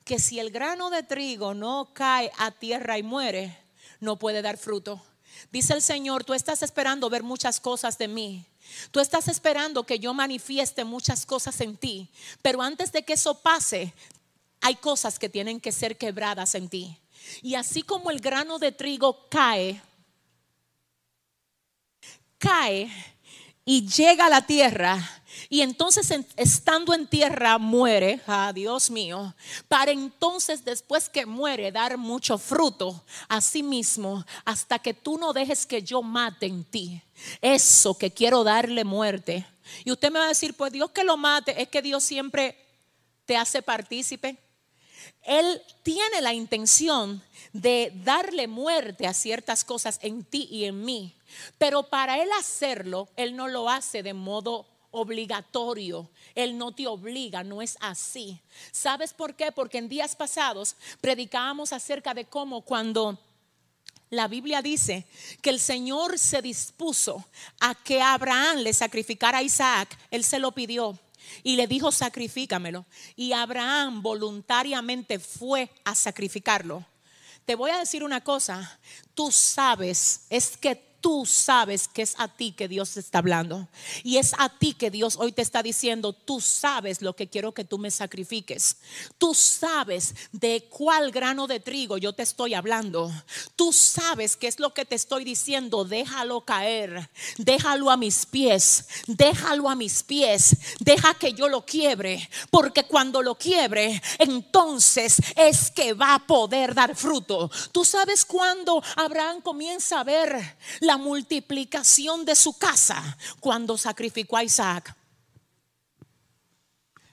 [0.04, 3.58] que si el grano de trigo no cae a tierra y muere,
[3.98, 5.02] no puede dar fruto.
[5.50, 8.44] Dice el Señor, tú estás esperando ver muchas cosas de mí.
[8.90, 12.10] Tú estás esperando que yo manifieste muchas cosas en ti.
[12.42, 13.94] Pero antes de que eso pase,
[14.60, 16.98] hay cosas que tienen que ser quebradas en ti.
[17.42, 19.80] Y así como el grano de trigo cae,
[22.38, 22.90] cae
[23.64, 24.98] y llega a la tierra,
[25.48, 29.34] y entonces estando en tierra muere, ah, Dios mío,
[29.68, 35.32] para entonces después que muere dar mucho fruto a sí mismo hasta que tú no
[35.32, 37.02] dejes que yo mate en ti.
[37.40, 39.46] Eso que quiero darle muerte.
[39.84, 42.56] Y usted me va a decir, pues Dios que lo mate, es que Dios siempre
[43.24, 44.36] te hace partícipe.
[45.22, 51.14] Él tiene la intención de darle muerte a ciertas cosas en ti y en mí,
[51.58, 56.08] pero para Él hacerlo, Él no lo hace de modo obligatorio.
[56.34, 58.40] Él no te obliga, no es así.
[58.72, 59.52] ¿Sabes por qué?
[59.52, 63.18] Porque en días pasados predicábamos acerca de cómo cuando
[64.10, 65.06] la Biblia dice
[65.42, 67.24] que el Señor se dispuso
[67.60, 70.98] a que Abraham le sacrificara a Isaac, Él se lo pidió
[71.42, 72.86] y le dijo, sacrifícamelo.
[73.16, 76.84] Y Abraham voluntariamente fue a sacrificarlo.
[77.44, 78.78] Te voy a decir una cosa,
[79.14, 83.68] tú sabes, es que tú sabes que es a ti que Dios está hablando.
[84.04, 87.52] Y es a ti que Dios hoy te está diciendo, tú sabes lo que quiero
[87.52, 88.78] que tú me sacrifiques.
[89.18, 93.12] Tú sabes de cuál grano de trigo yo te estoy hablando.
[93.54, 95.84] Tú sabes qué es lo que te estoy diciendo.
[95.84, 97.10] Déjalo caer.
[97.36, 98.86] Déjalo a mis pies.
[99.06, 100.56] Déjalo a mis pies.
[100.80, 102.30] Deja que yo lo quiebre.
[102.50, 107.50] Porque cuando lo quiebre, entonces es que va a poder dar fruto.
[107.72, 114.44] Tú sabes cuando Abraham comienza a ver la multiplicación de su casa cuando sacrificó a
[114.44, 114.96] Isaac.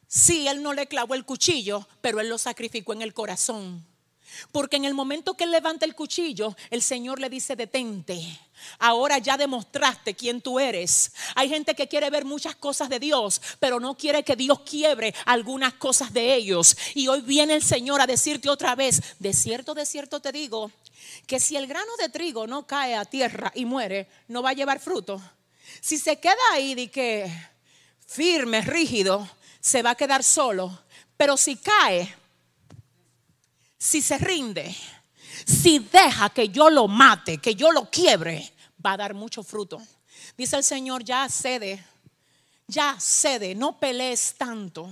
[0.08, 3.86] Sí, él no le clavó el cuchillo, pero él lo sacrificó en el corazón.
[4.52, 8.40] Porque en el momento que él levanta el cuchillo, el Señor le dice, detente.
[8.80, 11.12] Ahora ya demostraste quién tú eres.
[11.36, 15.14] Hay gente que quiere ver muchas cosas de Dios, pero no quiere que Dios quiebre
[15.26, 16.78] algunas cosas de ellos.
[16.94, 20.72] Y hoy viene el Señor a decirte otra vez, de cierto, de cierto te digo,
[21.28, 24.54] que si el grano de trigo no cae a tierra y muere, no va a
[24.54, 25.22] llevar fruto.
[25.80, 27.32] Si se queda ahí de que
[28.06, 29.28] firme, rígido,
[29.60, 30.84] se va a quedar solo.
[31.18, 32.14] Pero si cae,
[33.82, 34.76] si se rinde,
[35.44, 38.54] si deja que yo lo mate, que yo lo quiebre,
[38.86, 39.82] va a dar mucho fruto.
[40.38, 41.84] Dice el Señor, ya cede,
[42.68, 44.88] ya cede, no pelees tanto.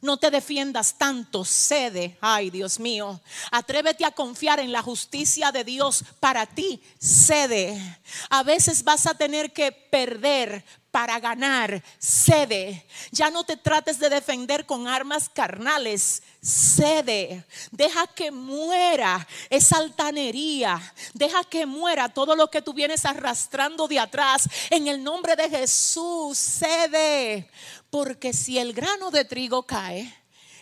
[0.00, 2.16] No te defiendas tanto, cede.
[2.20, 3.20] Ay, Dios mío.
[3.52, 7.80] Atrévete a confiar en la justicia de Dios para ti, cede.
[8.28, 12.86] A veces vas a tener que perder para ganar, cede.
[13.10, 17.44] Ya no te trates de defender con armas carnales, cede.
[17.70, 20.80] Deja que muera esa altanería.
[21.14, 24.48] Deja que muera todo lo que tú vienes arrastrando de atrás.
[24.68, 27.50] En el nombre de Jesús, cede.
[27.88, 30.14] Porque si el grano de trigo cae,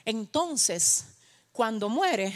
[0.05, 1.07] entonces
[1.51, 2.33] cuando muere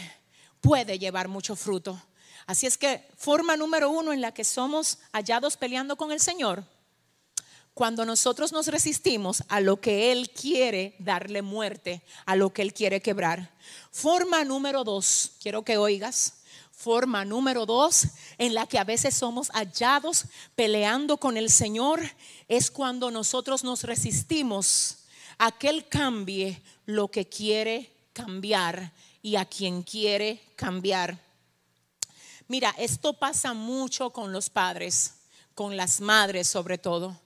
[0.59, 1.99] puede llevar mucho fruto.
[2.45, 6.74] Así es que forma número uno en la que somos hallados peleando con el Señor
[7.75, 12.73] cuando nosotros nos resistimos a lo que Él quiere darle muerte, a lo que Él
[12.73, 13.53] quiere quebrar.
[13.91, 16.35] Forma número dos, quiero que oigas,
[16.71, 18.07] forma número dos
[18.37, 20.23] en la que a veces somos hallados
[20.55, 21.99] peleando con el Señor
[22.47, 24.99] es cuando nosotros nos resistimos
[25.37, 31.19] a que Él cambie lo que quiere cambiar y a quien quiere cambiar.
[32.47, 35.15] Mira, esto pasa mucho con los padres,
[35.53, 37.24] con las madres sobre todo.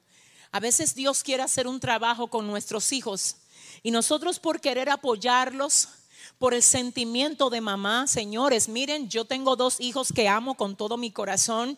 [0.52, 3.36] A veces Dios quiere hacer un trabajo con nuestros hijos
[3.84, 5.90] y nosotros por querer apoyarlos,
[6.38, 10.96] por el sentimiento de mamá, señores, miren, yo tengo dos hijos que amo con todo
[10.96, 11.78] mi corazón,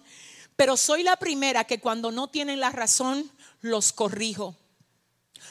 [0.56, 3.32] pero soy la primera que cuando no tienen la razón,
[3.62, 4.56] los corrijo,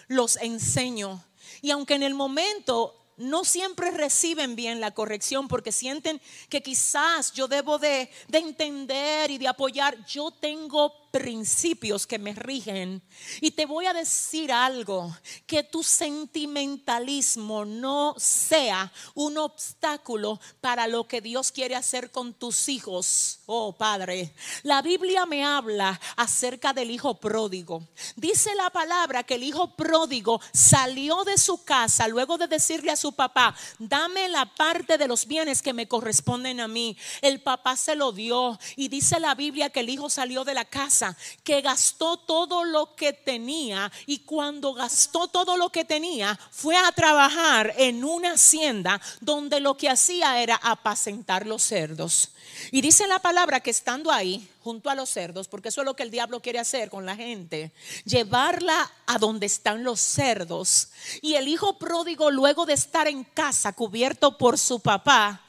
[0.06, 1.24] los enseño.
[1.60, 7.32] Y aunque en el momento no siempre reciben bien la corrección porque sienten que quizás
[7.32, 13.02] yo debo de, de entender y de apoyar, yo tengo principios que me rigen.
[13.40, 15.14] Y te voy a decir algo,
[15.46, 22.68] que tu sentimentalismo no sea un obstáculo para lo que Dios quiere hacer con tus
[22.68, 23.40] hijos.
[23.46, 27.82] Oh Padre, la Biblia me habla acerca del hijo pródigo.
[28.16, 32.96] Dice la palabra que el hijo pródigo salió de su casa luego de decirle a
[32.96, 36.96] su papá, dame la parte de los bienes que me corresponden a mí.
[37.22, 40.64] El papá se lo dio y dice la Biblia que el hijo salió de la
[40.64, 40.99] casa
[41.42, 46.92] que gastó todo lo que tenía y cuando gastó todo lo que tenía fue a
[46.92, 52.30] trabajar en una hacienda donde lo que hacía era apacentar los cerdos.
[52.72, 55.94] Y dice la palabra que estando ahí, junto a los cerdos, porque eso es lo
[55.94, 57.72] que el diablo quiere hacer con la gente,
[58.04, 60.90] llevarla a donde están los cerdos.
[61.22, 65.42] Y el hijo pródigo, luego de estar en casa cubierto por su papá,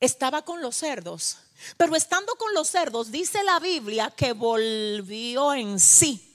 [0.00, 1.38] estaba con los cerdos.
[1.76, 6.26] Pero estando con los cerdos, dice la Biblia que volvió en sí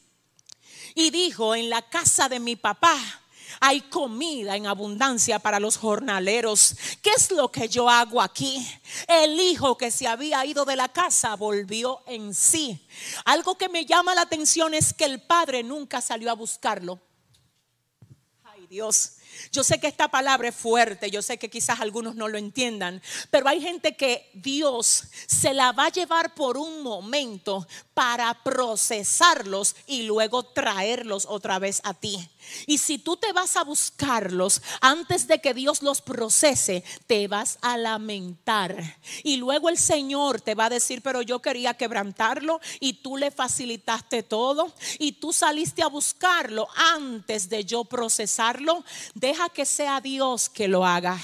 [0.96, 2.98] y dijo, en la casa de mi papá
[3.60, 6.76] hay comida en abundancia para los jornaleros.
[7.02, 8.66] ¿Qué es lo que yo hago aquí?
[9.08, 12.86] El hijo que se había ido de la casa volvió en sí.
[13.26, 17.00] Algo que me llama la atención es que el padre nunca salió a buscarlo.
[18.44, 19.15] Ay Dios,
[19.52, 23.02] yo sé que esta palabra es fuerte, yo sé que quizás algunos no lo entiendan,
[23.32, 29.76] pero hay gente que Dios se la va a llevar por un momento para procesarlos
[29.88, 32.30] y luego traerlos otra vez a ti.
[32.68, 37.58] Y si tú te vas a buscarlos antes de que Dios los procese, te vas
[37.62, 39.00] a lamentar.
[39.24, 43.32] Y luego el Señor te va a decir, pero yo quería quebrantarlo y tú le
[43.32, 48.84] facilitaste todo y tú saliste a buscarlo antes de yo procesarlo.
[49.26, 51.20] Deja que sea Dios que lo haga.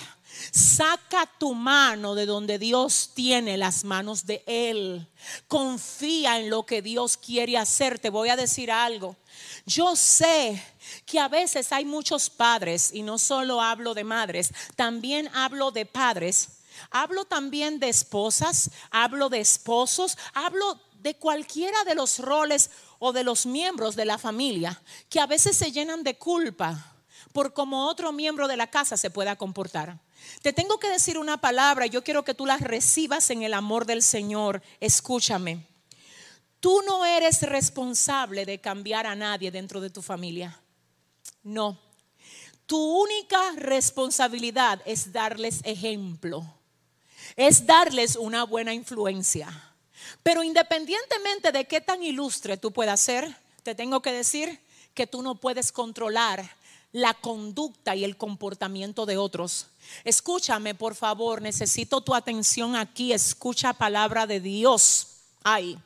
[0.52, 5.08] Saca tu mano de donde Dios tiene las manos de Él.
[5.48, 8.00] Confía en lo que Dios quiere hacer.
[8.00, 9.16] Te voy a decir algo.
[9.68, 10.60] Yo sé
[11.06, 15.86] que a veces hay muchos padres, y no solo hablo de madres, también hablo de
[15.86, 16.48] padres.
[16.90, 23.24] Hablo también de esposas, hablo de esposos, hablo de cualquiera de los roles o de
[23.24, 26.92] los miembros de la familia que a veces se llenan de culpa
[27.32, 30.00] por cómo otro miembro de la casa se pueda comportar.
[30.42, 33.86] Te tengo que decir una palabra, yo quiero que tú la recibas en el amor
[33.86, 34.62] del Señor.
[34.80, 35.66] Escúchame.
[36.60, 40.60] Tú no eres responsable de cambiar a nadie dentro de tu familia.
[41.44, 41.80] No.
[42.68, 46.46] Tu única responsabilidad es darles ejemplo.
[47.36, 49.50] es darles una buena influencia.
[50.24, 54.60] Pero independientemente de qué tan ilustre tú puedas ser, te tengo que decir
[54.94, 56.58] que tú no puedes controlar
[56.92, 59.68] la conducta y el comportamiento de otros.
[60.04, 63.14] Escúchame, por favor, necesito tu atención aquí.
[63.14, 65.08] Escucha palabra de Dios.
[65.44, 65.78] Ahí.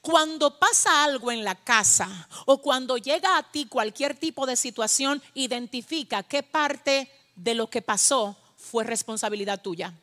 [0.00, 5.22] Cuando pasa algo en la casa o cuando llega a ti cualquier tipo de situación,
[5.34, 9.94] identifica qué parte de lo que pasó fue responsabilidad tuya.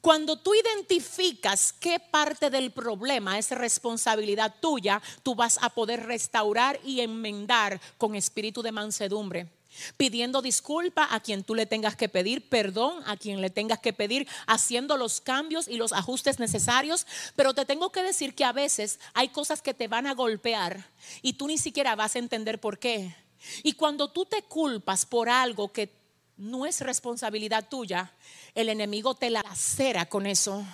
[0.00, 6.78] Cuando tú identificas qué parte del problema es responsabilidad tuya, tú vas a poder restaurar
[6.84, 9.48] y enmendar con espíritu de mansedumbre
[9.96, 13.92] pidiendo disculpa a quien tú le tengas que pedir, perdón a quien le tengas que
[13.92, 17.06] pedir, haciendo los cambios y los ajustes necesarios.
[17.34, 20.90] Pero te tengo que decir que a veces hay cosas que te van a golpear
[21.22, 23.14] y tú ni siquiera vas a entender por qué.
[23.62, 26.05] Y cuando tú te culpas por algo que
[26.36, 28.12] no es responsabilidad tuya,
[28.54, 30.64] el enemigo te la lacera con eso.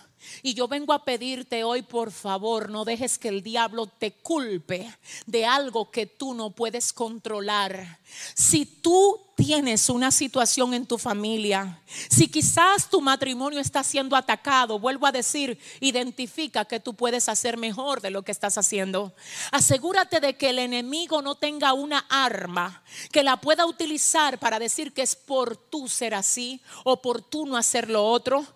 [0.42, 4.92] Y yo vengo a pedirte hoy, por favor, no dejes que el diablo te culpe
[5.26, 8.00] de algo que tú no puedes controlar.
[8.34, 14.78] Si tú tienes una situación en tu familia, si quizás tu matrimonio está siendo atacado,
[14.78, 19.14] vuelvo a decir, identifica que tú puedes hacer mejor de lo que estás haciendo.
[19.50, 24.92] Asegúrate de que el enemigo no tenga una arma que la pueda utilizar para decir
[24.92, 28.46] que es por tú ser así o por tú no hacer lo otro.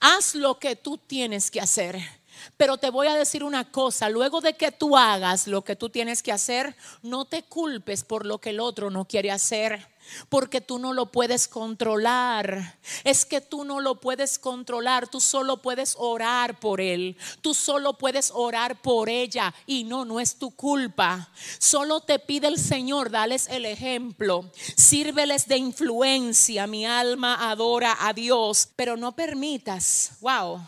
[0.00, 2.23] Haz lo que tú tienes que hacer.
[2.56, 5.88] Pero te voy a decir una cosa, luego de que tú hagas lo que tú
[5.90, 9.94] tienes que hacer, no te culpes por lo que el otro no quiere hacer
[10.28, 12.78] porque tú no lo puedes controlar.
[13.04, 17.98] Es que tú no lo puedes controlar, tú solo puedes orar por él, tú solo
[17.98, 21.30] puedes orar por ella y no, no es tu culpa.
[21.58, 28.12] Solo te pide el Señor, dales el ejemplo, sírveles de influencia, mi alma adora a
[28.12, 30.60] Dios, pero no permitas, wow,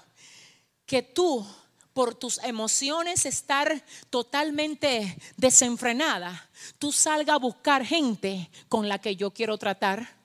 [0.87, 1.47] que tú
[1.93, 9.30] por tus emociones estar totalmente desenfrenada, tú salgas a buscar gente con la que yo
[9.30, 10.16] quiero tratar.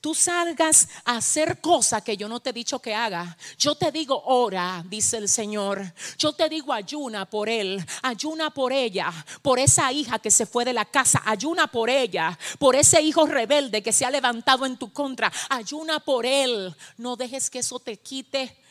[0.00, 3.36] Tú salgas a hacer cosas que yo no te he dicho que haga.
[3.58, 5.94] Yo te digo ora, dice el Señor.
[6.18, 10.64] Yo te digo ayuna por él, ayuna por ella, por esa hija que se fue
[10.64, 14.76] de la casa, ayuna por ella, por ese hijo rebelde que se ha levantado en
[14.76, 16.74] tu contra, ayuna por él.
[16.96, 18.61] No dejes que eso te quite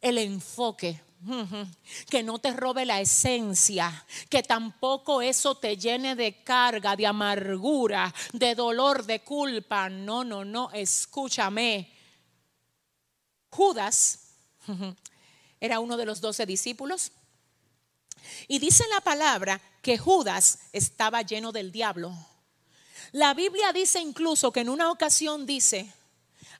[0.00, 1.00] el enfoque
[2.08, 8.14] que no te robe la esencia, que tampoco eso te llene de carga, de amargura,
[8.32, 9.88] de dolor, de culpa.
[9.88, 11.92] No, no, no, escúchame.
[13.50, 14.20] Judas
[15.60, 17.10] era uno de los doce discípulos.
[18.46, 22.12] Y dice la palabra que Judas estaba lleno del diablo.
[23.12, 25.92] La Biblia dice incluso que en una ocasión dice,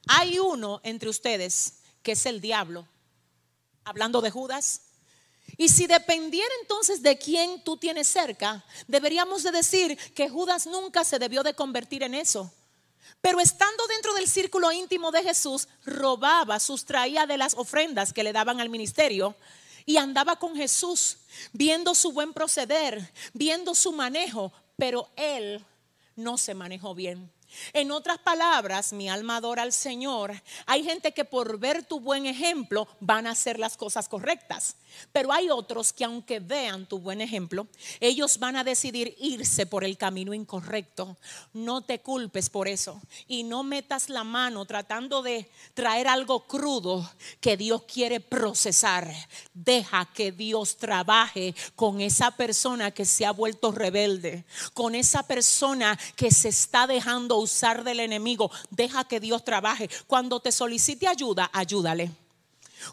[0.08, 2.88] hay uno entre ustedes que es el diablo
[3.88, 4.82] hablando de Judas.
[5.56, 11.04] Y si dependiera entonces de quién tú tienes cerca, deberíamos de decir que Judas nunca
[11.04, 12.52] se debió de convertir en eso.
[13.20, 18.32] Pero estando dentro del círculo íntimo de Jesús, robaba, sustraía de las ofrendas que le
[18.32, 19.34] daban al ministerio
[19.86, 21.16] y andaba con Jesús,
[21.52, 25.64] viendo su buen proceder, viendo su manejo, pero él
[26.14, 27.32] no se manejó bien.
[27.72, 30.32] En otras palabras, mi alma adora al Señor.
[30.66, 34.76] Hay gente que por ver tu buen ejemplo van a hacer las cosas correctas.
[35.12, 37.66] Pero hay otros que aunque vean tu buen ejemplo,
[38.00, 41.16] ellos van a decidir irse por el camino incorrecto.
[41.52, 47.08] No te culpes por eso y no metas la mano tratando de traer algo crudo
[47.40, 49.12] que Dios quiere procesar.
[49.54, 55.98] Deja que Dios trabaje con esa persona que se ha vuelto rebelde, con esa persona
[56.16, 58.50] que se está dejando usar del enemigo.
[58.70, 59.88] Deja que Dios trabaje.
[60.06, 62.10] Cuando te solicite ayuda, ayúdale.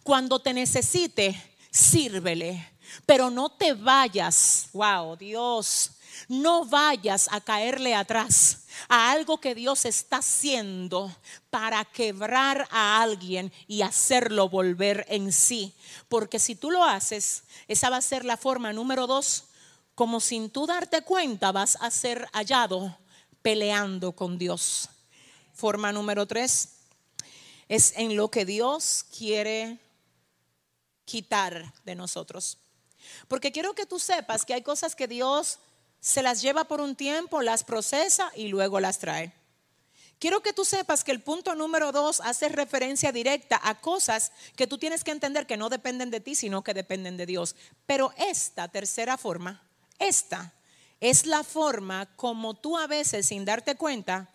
[0.04, 2.72] Cuando te necesite, sírvele.
[3.06, 5.92] Pero no te vayas, wow, Dios,
[6.30, 11.14] no vayas a caerle atrás a algo que Dios está haciendo
[11.50, 15.74] para quebrar a alguien y hacerlo volver en sí.
[16.08, 19.46] Porque si tú lo haces, esa va a ser la forma número dos,
[19.94, 22.98] como sin tú darte cuenta vas a ser hallado
[23.42, 24.90] peleando con Dios.
[25.54, 26.70] Forma número tres
[27.68, 29.80] es en lo que Dios quiere
[31.06, 32.58] quitar de nosotros.
[33.28, 35.60] Porque quiero que tú sepas que hay cosas que Dios
[36.00, 39.34] se las lleva por un tiempo, las procesa y luego las trae.
[40.20, 44.66] Quiero que tú sepas que el punto número dos hace referencia directa a cosas que
[44.66, 47.56] tú tienes que entender que no dependen de ti, sino que dependen de Dios.
[47.86, 49.62] Pero esta tercera forma,
[50.00, 50.54] esta
[51.02, 54.30] es la forma como tú a veces, sin darte cuenta,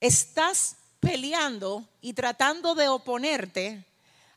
[0.00, 3.84] estás peleando y tratando de oponerte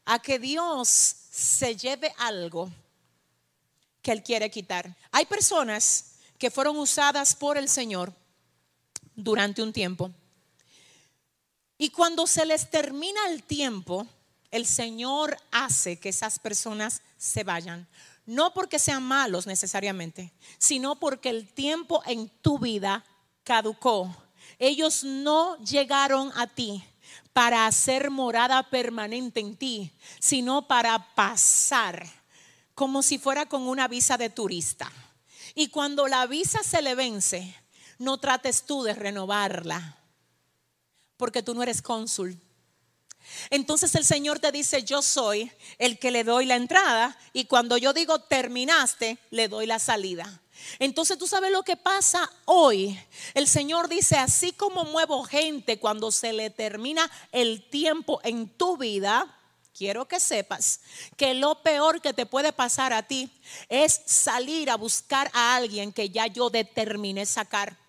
[0.06, 0.90] a que Dios
[1.32, 2.72] se lleve algo
[4.02, 4.96] que Él quiere quitar.
[5.12, 8.14] Hay personas que fueron usadas por el Señor
[9.16, 10.12] durante un tiempo.
[11.78, 14.08] Y cuando se les termina el tiempo,
[14.52, 17.88] el Señor hace que esas personas se vayan.
[18.26, 23.04] No porque sean malos necesariamente, sino porque el tiempo en tu vida
[23.44, 24.16] caducó.
[24.58, 26.84] Ellos no llegaron a ti
[27.36, 32.10] para hacer morada permanente en ti, sino para pasar
[32.74, 34.90] como si fuera con una visa de turista.
[35.54, 37.54] Y cuando la visa se le vence,
[38.00, 39.98] no trates tú de renovarla,
[41.18, 42.40] porque tú no eres cónsul.
[43.50, 47.76] Entonces el Señor te dice, yo soy el que le doy la entrada y cuando
[47.78, 50.42] yo digo terminaste, le doy la salida.
[50.80, 53.00] Entonces tú sabes lo que pasa hoy.
[53.34, 58.78] El Señor dice, así como muevo gente cuando se le termina el tiempo en tu
[58.78, 59.36] vida,
[59.78, 60.82] quiero que sepas
[61.18, 63.30] que lo peor que te puede pasar a ti
[63.70, 67.85] es salir a buscar a alguien que ya yo determiné sacar.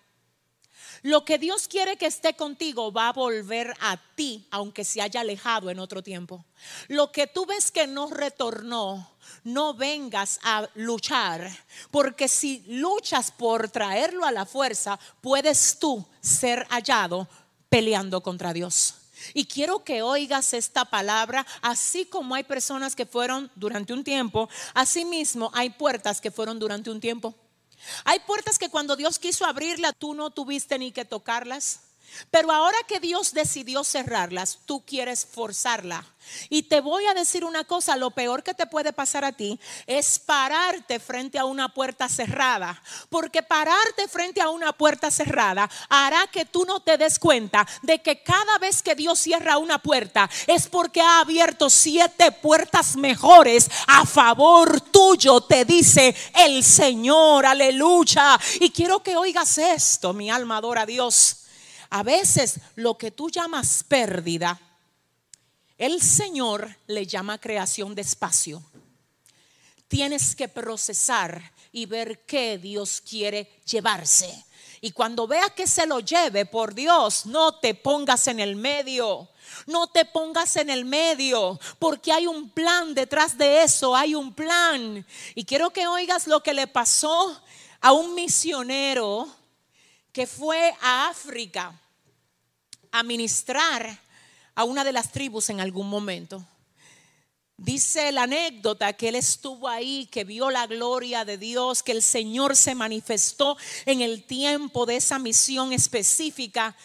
[1.03, 5.21] Lo que Dios quiere que esté contigo va a volver a ti, aunque se haya
[5.21, 6.45] alejado en otro tiempo.
[6.87, 9.11] Lo que tú ves que no retornó,
[9.43, 11.49] no vengas a luchar,
[11.91, 17.27] porque si luchas por traerlo a la fuerza, puedes tú ser hallado
[17.69, 18.95] peleando contra Dios.
[19.33, 24.49] Y quiero que oigas esta palabra, así como hay personas que fueron durante un tiempo,
[24.73, 27.35] así mismo hay puertas que fueron durante un tiempo.
[28.05, 31.81] Hay puertas que cuando Dios quiso abrirla, tú no tuviste ni que tocarlas.
[32.31, 36.05] Pero ahora que Dios decidió cerrarlas, tú quieres forzarla.
[36.49, 39.59] Y te voy a decir una cosa, lo peor que te puede pasar a ti
[39.85, 42.81] es pararte frente a una puerta cerrada.
[43.09, 48.01] Porque pararte frente a una puerta cerrada hará que tú no te des cuenta de
[48.01, 53.69] que cada vez que Dios cierra una puerta es porque ha abierto siete puertas mejores
[53.87, 58.39] a favor tuyo, te dice el Señor, aleluya.
[58.59, 61.46] Y quiero que oigas esto, mi alma adora a Dios.
[61.89, 64.59] A veces lo que tú llamas pérdida,
[65.77, 68.63] el Señor le llama creación de espacio.
[69.87, 74.45] Tienes que procesar y ver qué Dios quiere llevarse.
[74.81, 79.29] Y cuando veas que se lo lleve, por Dios, no te pongas en el medio.
[79.65, 84.33] No te pongas en el medio, porque hay un plan detrás de eso, hay un
[84.33, 85.05] plan.
[85.35, 87.41] Y quiero que oigas lo que le pasó
[87.79, 89.27] a un misionero
[90.17, 91.79] que fue a África
[92.91, 94.01] a ministrar
[94.55, 96.43] a una de las tribus en algún momento.
[97.55, 102.01] Dice la anécdota que él estuvo ahí, que vio la gloria de Dios, que el
[102.01, 106.75] Señor se manifestó en el tiempo de esa misión específica,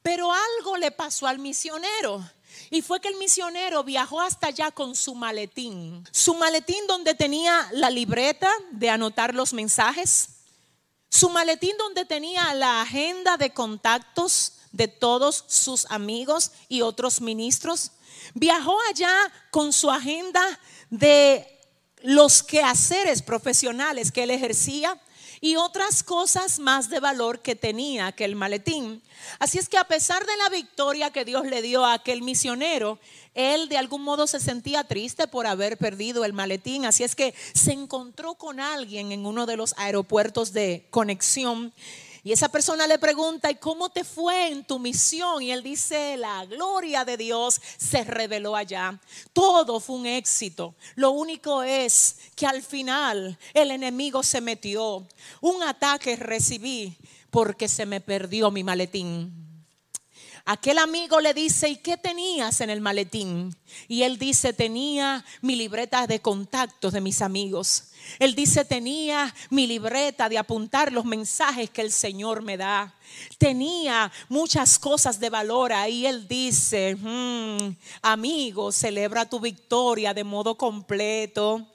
[0.00, 2.26] pero algo le pasó al misionero.
[2.70, 6.08] Y fue que el misionero viajó hasta allá con su maletín.
[6.10, 10.37] Su maletín donde tenía la libreta de anotar los mensajes,
[11.08, 17.92] su maletín donde tenía la agenda de contactos de todos sus amigos y otros ministros.
[18.34, 19.14] Viajó allá
[19.50, 20.42] con su agenda
[20.90, 21.58] de
[22.02, 25.00] los quehaceres profesionales que él ejercía
[25.40, 29.02] y otras cosas más de valor que tenía aquel maletín.
[29.38, 32.98] Así es que a pesar de la victoria que Dios le dio a aquel misionero,
[33.34, 36.86] él de algún modo se sentía triste por haber perdido el maletín.
[36.86, 41.72] Así es que se encontró con alguien en uno de los aeropuertos de conexión
[42.28, 45.42] y esa persona le pregunta, ¿y cómo te fue en tu misión?
[45.42, 49.00] Y él dice, la gloria de Dios se reveló allá.
[49.32, 50.74] Todo fue un éxito.
[50.94, 55.08] Lo único es que al final el enemigo se metió.
[55.40, 56.98] Un ataque recibí
[57.30, 59.32] porque se me perdió mi maletín.
[60.44, 63.56] Aquel amigo le dice, ¿y qué tenías en el maletín?
[63.86, 67.84] Y él dice, tenía mi libreta de contactos de mis amigos.
[68.18, 72.94] Él dice, tenía mi libreta de apuntar los mensajes que el Señor me da.
[73.38, 76.06] Tenía muchas cosas de valor ahí.
[76.06, 81.66] Él dice, mm, amigo, celebra tu victoria de modo completo.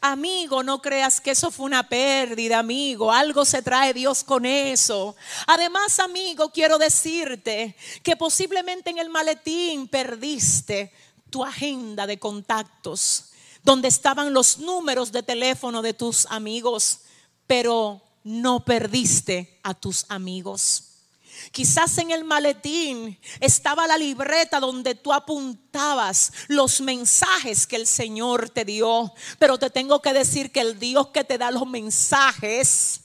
[0.00, 3.12] Amigo, no creas que eso fue una pérdida, amigo.
[3.12, 5.14] Algo se trae Dios con eso.
[5.46, 10.92] Además, amigo, quiero decirte que posiblemente en el maletín perdiste
[11.30, 13.29] tu agenda de contactos
[13.62, 17.00] donde estaban los números de teléfono de tus amigos,
[17.46, 20.84] pero no perdiste a tus amigos.
[21.52, 28.50] Quizás en el maletín estaba la libreta donde tú apuntabas los mensajes que el Señor
[28.50, 29.12] te dio.
[29.38, 33.00] Pero te tengo que decir que el Dios que te da los mensajes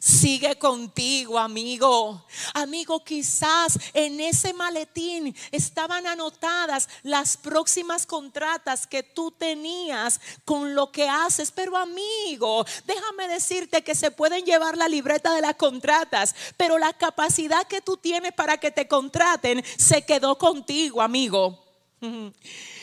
[0.00, 2.24] sigue contigo, amigo.
[2.54, 10.90] Amigo, quizás en ese maletín estaban anotadas las próximas contratas que tú tenías con lo
[10.90, 11.52] que haces.
[11.52, 16.94] Pero amigo, déjame decirte que se pueden llevar la libreta de las contratas, pero la
[16.94, 21.62] capacidad que tú tienes para que te contraten se quedó contigo, amigo.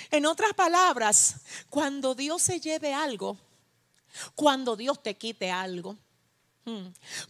[0.09, 1.35] En otras palabras,
[1.69, 3.37] cuando Dios se lleve algo,
[4.35, 5.97] cuando Dios te quite algo.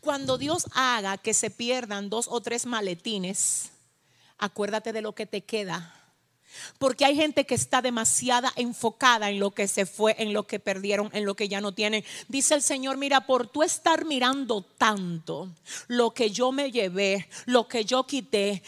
[0.02, 3.70] Cuando Dios haga que se pierdan dos o tres maletines,
[4.38, 5.94] acuérdate de lo que te queda.
[6.80, 10.60] Porque hay gente que está demasiada enfocada en lo que se fue, en lo que
[10.60, 12.04] perdieron, en lo que ya no tienen.
[12.28, 15.50] Dice el Señor, mira, por tú estar mirando tanto
[15.88, 18.64] lo que yo me llevé, lo que yo quité,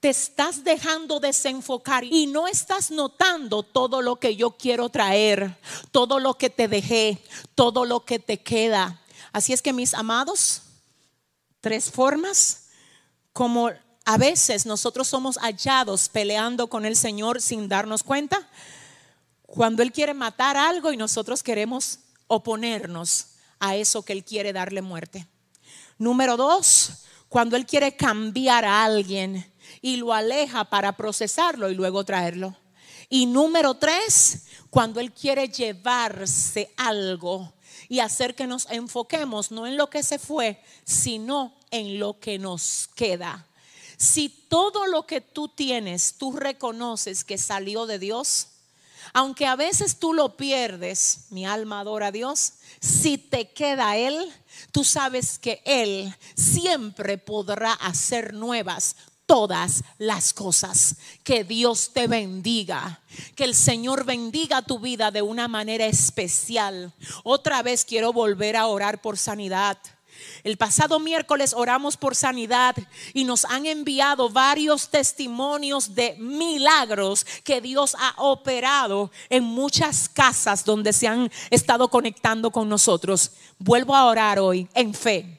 [0.00, 5.56] te estás dejando desenfocar y no estás notando todo lo que yo quiero traer,
[5.90, 7.18] todo lo que te dejé,
[7.54, 9.02] todo lo que te queda.
[9.32, 10.62] Así es que mis amados,
[11.60, 12.68] tres formas
[13.32, 13.70] como
[14.04, 18.48] a veces nosotros somos hallados peleando con el Señor sin darnos cuenta.
[19.42, 23.26] Cuando Él quiere matar algo y nosotros queremos oponernos
[23.58, 25.26] a eso que Él quiere darle muerte.
[25.98, 29.52] Número dos, cuando Él quiere cambiar a alguien
[29.82, 32.56] y lo aleja para procesarlo y luego traerlo.
[33.08, 37.52] Y número tres, cuando Él quiere llevarse algo
[37.88, 42.38] y hacer que nos enfoquemos no en lo que se fue, sino en lo que
[42.38, 43.46] nos queda.
[43.96, 48.48] Si todo lo que tú tienes, tú reconoces que salió de Dios,
[49.12, 54.32] aunque a veces tú lo pierdes, mi alma adora a Dios, si te queda Él,
[54.70, 58.96] tú sabes que Él siempre podrá hacer nuevas
[59.28, 60.96] todas las cosas.
[61.22, 63.00] Que Dios te bendiga.
[63.36, 66.92] Que el Señor bendiga tu vida de una manera especial.
[67.22, 69.76] Otra vez quiero volver a orar por sanidad.
[70.42, 72.74] El pasado miércoles oramos por sanidad
[73.12, 80.64] y nos han enviado varios testimonios de milagros que Dios ha operado en muchas casas
[80.64, 83.32] donde se han estado conectando con nosotros.
[83.58, 85.37] Vuelvo a orar hoy en fe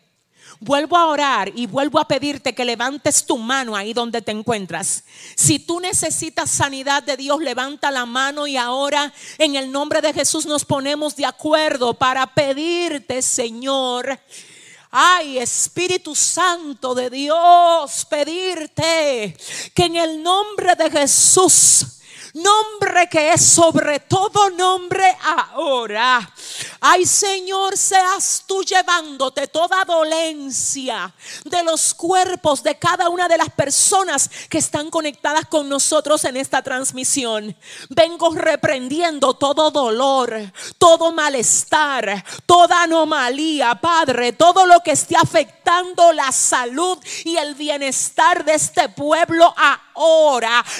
[0.61, 5.05] Vuelvo a orar y vuelvo a pedirte que levantes tu mano ahí donde te encuentras.
[5.35, 10.11] Si tú necesitas sanidad de Dios, levanta la mano y ahora en el nombre de
[10.11, 14.19] Jesús nos ponemos de acuerdo para pedirte, Señor.
[14.91, 19.37] Ay, Espíritu Santo de Dios, pedirte
[19.73, 21.98] que en el nombre de Jesús
[22.33, 26.29] nombre que es sobre todo nombre ahora.
[26.81, 31.13] Ay Señor, seas tú llevándote toda dolencia
[31.43, 36.37] de los cuerpos de cada una de las personas que están conectadas con nosotros en
[36.37, 37.55] esta transmisión.
[37.89, 46.31] Vengo reprendiendo todo dolor, todo malestar, toda anomalía, Padre, todo lo que esté afectando la
[46.31, 49.53] salud y el bienestar de este pueblo.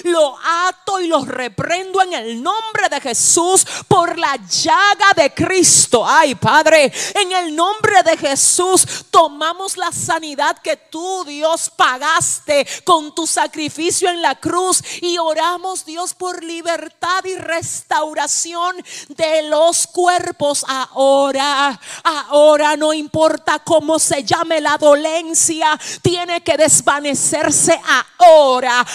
[0.03, 6.05] Lo ato y lo reprendo en el nombre de Jesús por la llaga de Cristo.
[6.07, 13.13] Ay, Padre, en el nombre de Jesús tomamos la sanidad que tú, Dios, pagaste con
[13.13, 18.77] tu sacrificio en la cruz y oramos, Dios, por libertad y restauración
[19.09, 21.79] de los cuerpos ahora.
[22.03, 27.79] Ahora no importa cómo se llame la dolencia, tiene que desvanecerse
[28.17, 28.85] ahora.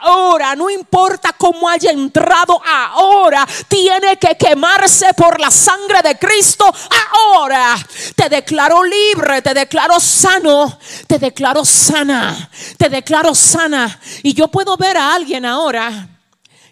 [0.00, 6.64] Ahora, no importa cómo haya entrado ahora tiene que quemarse por la sangre de Cristo
[7.12, 7.76] ahora.
[8.14, 14.00] Te declaro libre, te declaro sano, te declaro sana, te declaro sana.
[14.22, 16.08] Y yo puedo ver a alguien ahora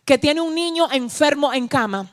[0.05, 2.07] que tiene un niño enfermo en cama.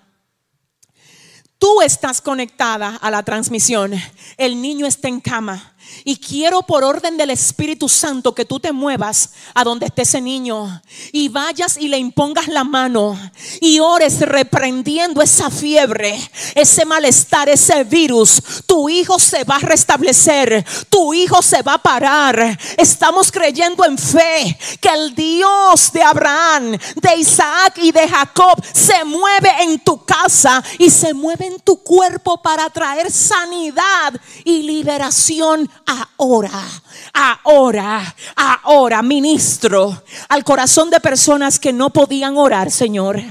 [1.57, 3.93] Tú estás conectada a la transmisión.
[4.37, 5.74] El niño está en cama.
[6.03, 10.21] Y quiero por orden del Espíritu Santo que tú te muevas a donde esté ese
[10.21, 10.81] niño
[11.11, 13.17] y vayas y le impongas la mano
[13.59, 16.19] y ores reprendiendo esa fiebre,
[16.53, 18.41] ese malestar, ese virus.
[18.65, 22.57] Tu hijo se va a restablecer, tu hijo se va a parar.
[22.77, 29.03] Estamos creyendo en fe que el Dios de Abraham, de Isaac y de Jacob se
[29.05, 34.13] mueve en tu casa y se mueve en tu cuerpo para traer sanidad
[34.43, 36.63] y liberación ahora,
[37.43, 43.21] ahora, ahora, ministro al corazón de personas que no podían orar, Señor.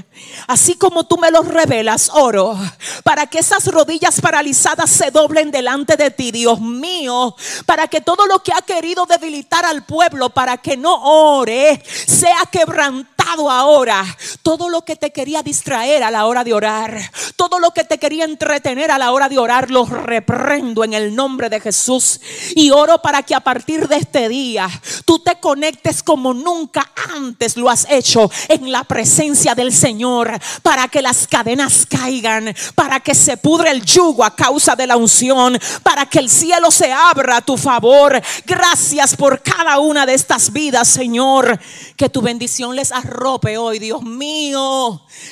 [0.47, 2.57] Así como tú me los revelas, oro
[3.03, 7.35] para que esas rodillas paralizadas se doblen delante de ti, Dios mío,
[7.65, 12.43] para que todo lo que ha querido debilitar al pueblo, para que no ore, sea
[12.51, 14.05] quebrantado ahora
[14.45, 17.01] todo lo que te quería distraer a la hora de orar,
[17.35, 21.15] todo lo que te quería entretener a la hora de orar, lo reprendo en el
[21.15, 22.21] nombre de Jesús
[22.53, 24.69] y oro para que a partir de este día
[25.03, 30.31] tú te conectes como nunca antes lo has hecho en la presencia del Señor,
[30.61, 34.95] para que las cadenas caigan, para que se pudre el yugo a causa de la
[34.95, 38.21] unción, para que el cielo se abra a tu favor.
[38.45, 41.59] Gracias por cada una de estas vidas, Señor.
[41.97, 44.03] Que tu bendición les arrope hoy, Dios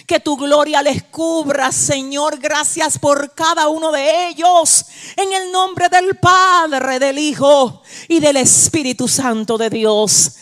[0.08, 2.40] Que tu gloria les cubra, Señor.
[2.40, 4.86] Gracias por cada uno de ellos.
[5.16, 10.36] En el nombre del Padre, del Hijo y del Espíritu Santo de Dios.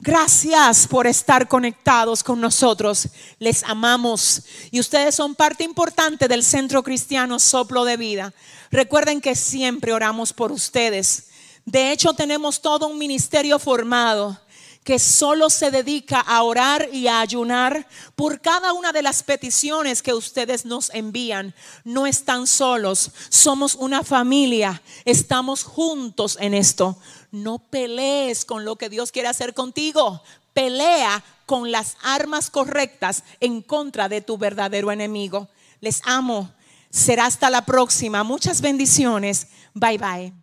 [0.00, 3.08] Gracias por estar conectados con nosotros.
[3.38, 8.32] Les amamos y ustedes son parte importante del Centro Cristiano Soplo de Vida.
[8.70, 11.28] Recuerden que siempre oramos por ustedes.
[11.64, 14.38] De hecho, tenemos todo un ministerio formado
[14.84, 20.02] que solo se dedica a orar y a ayunar por cada una de las peticiones
[20.02, 21.54] que ustedes nos envían.
[21.84, 26.96] No están solos, somos una familia, estamos juntos en esto.
[27.30, 30.22] No pelees con lo que Dios quiere hacer contigo,
[30.54, 35.48] pelea con las armas correctas en contra de tu verdadero enemigo.
[35.80, 36.50] Les amo.
[36.90, 38.24] Será hasta la próxima.
[38.24, 39.48] Muchas bendiciones.
[39.74, 40.37] Bye bye.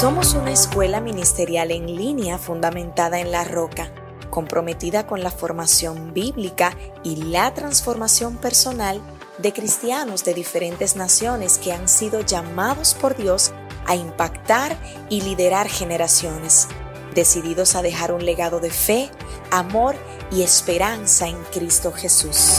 [0.00, 3.92] Somos una escuela ministerial en línea fundamentada en la roca,
[4.28, 9.00] comprometida con la formación bíblica y la transformación personal
[9.38, 13.52] de cristianos de diferentes naciones que han sido llamados por Dios
[13.86, 14.76] a impactar
[15.10, 16.66] y liderar generaciones,
[17.14, 19.10] decididos a dejar un legado de fe,
[19.52, 19.94] amor
[20.32, 22.58] y esperanza en Cristo Jesús.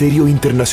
[0.00, 0.60] Ministerio Internacional.